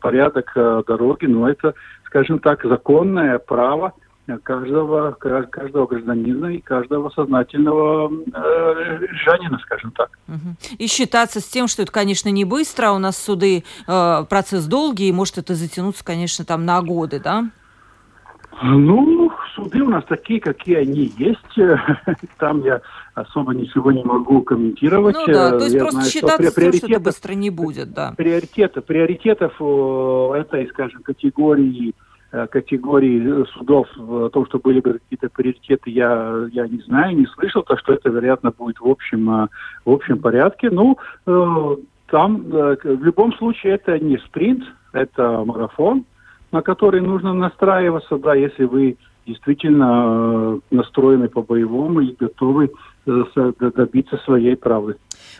порядок 0.00 0.52
э, 0.56 0.82
дороги, 0.86 1.26
но 1.26 1.48
это, 1.48 1.74
скажем 2.06 2.38
так, 2.38 2.64
законное 2.64 3.38
право 3.38 3.92
каждого, 4.38 5.12
каждого 5.12 5.86
гражданина 5.86 6.46
и 6.46 6.60
каждого 6.60 7.10
сознательного 7.10 8.10
э, 8.10 9.06
жанина, 9.24 9.58
скажем 9.62 9.92
так. 9.92 10.10
И 10.78 10.86
считаться 10.86 11.40
с 11.40 11.46
тем, 11.46 11.68
что 11.68 11.82
это, 11.82 11.92
конечно, 11.92 12.28
не 12.28 12.44
быстро, 12.44 12.88
а 12.88 12.92
у 12.92 12.98
нас 12.98 13.16
суды, 13.16 13.64
э, 13.86 14.24
процесс 14.28 14.66
долгий, 14.66 15.08
и 15.08 15.12
может 15.12 15.38
это 15.38 15.54
затянуться, 15.54 16.04
конечно, 16.04 16.44
там 16.44 16.64
на 16.64 16.80
годы, 16.82 17.20
да? 17.20 17.50
Ну, 18.62 19.30
суды 19.54 19.82
у 19.82 19.88
нас 19.88 20.04
такие, 20.06 20.40
какие 20.40 20.76
они 20.76 21.12
есть. 21.16 21.38
Там 22.38 22.62
я 22.62 22.82
особо 23.14 23.54
ничего 23.54 23.90
не 23.90 24.04
могу 24.04 24.42
комментировать. 24.42 25.14
Ну 25.14 25.26
да, 25.26 25.50
то 25.50 25.64
есть 25.64 25.74
я 25.74 25.80
просто 25.80 26.00
знаю, 26.00 26.10
считаться 26.10 26.50
что, 26.50 26.72
что 26.76 26.86
это 26.86 27.00
быстро 27.00 27.32
не 27.32 27.50
будет, 27.50 27.92
да. 27.92 28.12
Приоритеты, 28.16 28.82
приоритетов 28.82 29.54
этой, 29.54 30.68
скажем, 30.68 31.02
категории 31.02 31.94
Э, 32.32 32.46
категории 32.46 33.44
судов 33.56 33.88
в 33.96 34.30
том, 34.30 34.46
что 34.46 34.60
были 34.60 34.78
бы 34.78 34.92
какие-то 34.92 35.28
приоритеты, 35.30 35.90
я, 35.90 36.46
я 36.52 36.68
не 36.68 36.78
знаю, 36.82 37.16
не 37.16 37.26
слышал, 37.26 37.64
так 37.64 37.80
что 37.80 37.92
это, 37.92 38.08
вероятно, 38.08 38.52
будет 38.56 38.78
в 38.78 38.86
общем, 38.86 39.28
э, 39.30 39.48
в 39.84 39.90
общем 39.90 40.20
порядке. 40.20 40.70
Ну, 40.70 40.96
э, 41.26 41.76
там 42.08 42.42
в 42.42 43.02
любом 43.02 43.32
случае 43.34 43.74
это 43.74 43.98
не 43.98 44.16
спринт, 44.18 44.62
это 44.92 45.42
марафон, 45.44 46.04
на 46.52 46.62
который 46.62 47.00
нужно 47.00 47.34
настраиваться, 47.34 48.16
да, 48.16 48.34
если 48.34 48.62
вы 48.62 48.96
действительно 49.26 50.60
настроены 50.70 51.28
по-боевому 51.28 52.00
и 52.00 52.14
готовы 52.14 52.70
добиться 53.06 54.16
своей 54.24 54.56
правды. 54.56 54.96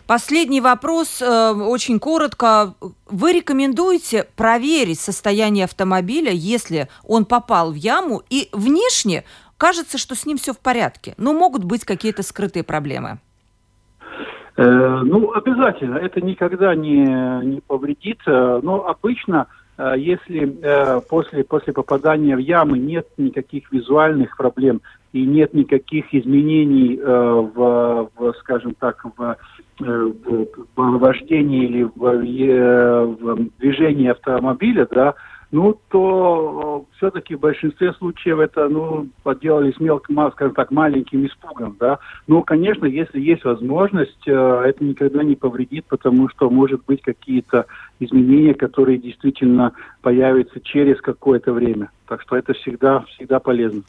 Последний 0.07 0.61
вопрос, 0.61 1.21
э, 1.21 1.51
очень 1.53 1.99
коротко. 1.99 2.73
Вы 3.07 3.33
рекомендуете 3.33 4.27
проверить 4.35 4.99
состояние 4.99 5.65
автомобиля, 5.65 6.31
если 6.31 6.87
он 7.07 7.25
попал 7.25 7.71
в 7.71 7.75
яму, 7.75 8.21
и 8.29 8.49
внешне 8.51 9.23
кажется, 9.57 9.97
что 9.97 10.15
с 10.15 10.25
ним 10.25 10.37
все 10.37 10.53
в 10.53 10.59
порядке, 10.59 11.13
но 11.17 11.33
могут 11.33 11.63
быть 11.63 11.85
какие-то 11.85 12.23
скрытые 12.23 12.63
проблемы? 12.63 13.19
Э, 14.57 15.01
ну, 15.03 15.31
обязательно. 15.33 15.97
Это 15.97 16.19
никогда 16.21 16.75
не, 16.75 17.45
не 17.45 17.61
повредит. 17.61 18.19
Э, 18.25 18.59
но 18.61 18.87
обычно, 18.87 19.47
э, 19.77 19.93
если 19.97 20.57
э, 20.61 21.01
после, 21.09 21.43
после 21.43 21.73
попадания 21.73 22.35
в 22.35 22.39
ямы 22.39 22.79
нет 22.79 23.07
никаких 23.17 23.71
визуальных 23.71 24.35
проблем 24.35 24.81
и 25.13 25.25
нет 25.25 25.53
никаких 25.53 26.13
изменений 26.13 26.97
э, 26.97 27.03
в, 27.03 28.09
в, 28.15 28.33
скажем 28.39 28.75
так, 28.75 29.03
в 29.17 29.37
Э, 29.83 30.11
в 30.75 30.97
вождении 30.99 31.65
или 31.65 31.83
в, 31.83 32.05
э, 32.05 33.05
в 33.05 33.49
движении 33.59 34.09
автомобиля, 34.09 34.87
да, 34.91 35.15
ну, 35.51 35.75
то 35.89 36.85
э, 36.91 36.95
все-таки 36.97 37.35
в 37.35 37.39
большинстве 37.39 37.93
случаев 37.93 38.39
это, 38.39 38.69
ну, 38.69 39.07
поделали 39.23 39.71
с 39.71 39.79
мелким, 39.79 40.19
скажем 40.33 40.53
так, 40.53 40.71
маленьким 40.71 41.25
испугом, 41.25 41.77
да. 41.79 41.97
Но, 42.27 42.43
конечно, 42.43 42.85
если 42.85 43.19
есть 43.19 43.43
возможность, 43.43 44.27
это 44.27 44.83
никогда 44.83 45.23
не 45.23 45.35
повредит, 45.35 45.85
потому 45.87 46.29
что, 46.29 46.49
может 46.49 46.85
быть, 46.85 47.01
какие-то 47.01 47.65
изменения, 48.01 48.53
которые 48.53 48.97
действительно 48.97 49.73
появятся 50.01 50.59
через 50.59 50.99
какое-то 51.01 51.53
время. 51.53 51.91
Так 52.07 52.21
что 52.23 52.35
это 52.35 52.51
всегда, 52.53 53.05
всегда 53.15 53.39
полезно. 53.39 53.83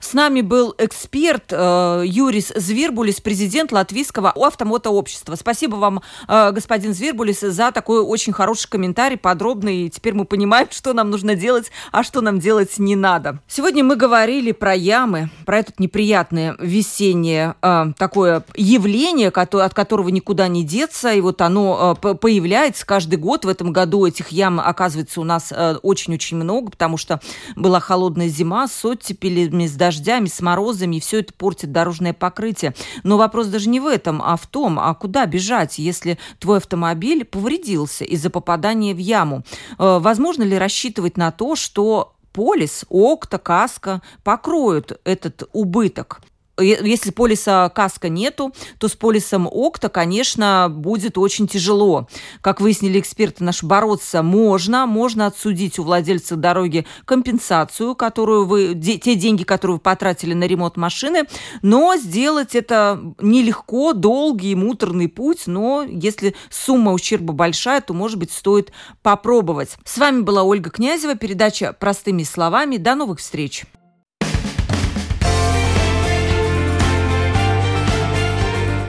С 0.00 0.12
нами 0.12 0.40
был 0.40 0.74
эксперт 0.76 1.52
э, 1.52 2.02
Юрис 2.04 2.52
Звербулис, 2.56 3.20
президент 3.20 3.70
Латвийского 3.70 4.32
автомотообщества. 4.34 5.36
Спасибо 5.36 5.76
вам, 5.76 6.00
э, 6.26 6.50
господин 6.50 6.94
Звербулис, 6.94 7.38
за 7.38 7.70
такой 7.70 8.00
очень 8.00 8.32
хороший 8.32 8.68
комментарий, 8.68 9.16
подробный. 9.16 9.88
Теперь 9.88 10.14
мы 10.14 10.24
понимаем, 10.24 10.66
что 10.70 10.92
нам 10.94 11.10
нужно 11.10 11.36
делать, 11.36 11.70
а 11.92 12.02
что 12.02 12.22
нам 12.22 12.40
делать 12.40 12.76
не 12.80 12.96
надо. 12.96 13.38
Сегодня 13.46 13.84
мы 13.84 13.94
говорили 13.94 14.50
про 14.50 14.74
ямы, 14.74 15.28
про 15.46 15.58
это 15.58 15.72
неприятное 15.78 16.56
весеннее 16.58 17.54
э, 17.62 17.84
такое 17.96 18.42
явление, 18.56 19.28
от 19.28 19.74
которого 19.74 20.08
никуда 20.08 20.48
не 20.48 20.64
деться. 20.64 21.12
И 21.12 21.20
вот 21.20 21.40
оно 21.40 21.96
э, 22.02 22.14
появляется 22.14 22.84
каждый 22.84 23.16
год 23.16 23.44
в 23.44 23.48
этом 23.50 23.72
году 23.72 24.06
этих 24.06 24.28
ям, 24.28 24.60
оказывается, 24.60 25.20
у 25.20 25.24
нас 25.24 25.52
э, 25.52 25.76
очень-очень 25.82 26.36
много, 26.36 26.70
потому 26.70 26.96
что 26.96 27.20
была 27.56 27.80
холодная 27.80 28.28
зима 28.28 28.66
с 28.68 28.84
оттепелями, 28.84 29.66
с 29.66 29.72
дождями, 29.72 30.26
с 30.26 30.40
морозами, 30.40 30.96
и 30.96 31.00
все 31.00 31.20
это 31.20 31.34
портит 31.34 31.72
дорожное 31.72 32.14
покрытие. 32.14 32.74
Но 33.02 33.18
вопрос 33.18 33.48
даже 33.48 33.68
не 33.68 33.80
в 33.80 33.86
этом, 33.86 34.22
а 34.24 34.36
в 34.36 34.46
том, 34.46 34.78
а 34.78 34.94
куда 34.94 35.26
бежать, 35.26 35.78
если 35.78 36.18
твой 36.38 36.58
автомобиль 36.58 37.24
повредился 37.24 38.04
из-за 38.04 38.30
попадания 38.30 38.94
в 38.94 38.98
яму. 38.98 39.42
Э, 39.78 39.98
возможно 40.00 40.42
ли 40.42 40.56
рассчитывать 40.56 41.16
на 41.16 41.30
то, 41.30 41.56
что 41.56 42.14
полис, 42.32 42.84
окта, 42.88 43.38
каска 43.38 44.02
покроют 44.22 45.00
этот 45.04 45.48
убыток 45.52 46.20
если 46.60 47.10
полиса 47.10 47.68
каска 47.70 48.08
нету, 48.08 48.52
то 48.78 48.88
с 48.88 48.92
полисом 48.92 49.48
ОКТА, 49.50 49.88
конечно, 49.88 50.68
будет 50.70 51.18
очень 51.18 51.48
тяжело. 51.48 52.08
Как 52.40 52.60
выяснили 52.60 53.00
эксперты 53.00 53.44
наши, 53.44 53.66
бороться 53.66 54.22
можно, 54.22 54.86
можно 54.86 55.26
отсудить 55.26 55.78
у 55.78 55.84
владельца 55.84 56.36
дороги 56.36 56.86
компенсацию, 57.04 57.94
которую 57.94 58.46
вы, 58.46 58.74
те 58.74 59.14
деньги, 59.14 59.44
которые 59.44 59.76
вы 59.76 59.80
потратили 59.80 60.34
на 60.34 60.44
ремонт 60.44 60.76
машины, 60.76 61.24
но 61.62 61.96
сделать 61.96 62.54
это 62.54 63.00
нелегко, 63.20 63.92
долгий, 63.92 64.54
муторный 64.54 65.08
путь, 65.08 65.46
но 65.46 65.82
если 65.82 66.34
сумма 66.50 66.92
ущерба 66.92 67.32
большая, 67.32 67.80
то, 67.80 67.94
может 67.94 68.18
быть, 68.18 68.32
стоит 68.32 68.72
попробовать. 69.02 69.76
С 69.84 69.98
вами 69.98 70.22
была 70.22 70.42
Ольга 70.42 70.70
Князева, 70.70 71.14
передача 71.14 71.72
«Простыми 71.72 72.22
словами». 72.22 72.76
До 72.76 72.94
новых 72.94 73.18
встреч! 73.18 73.64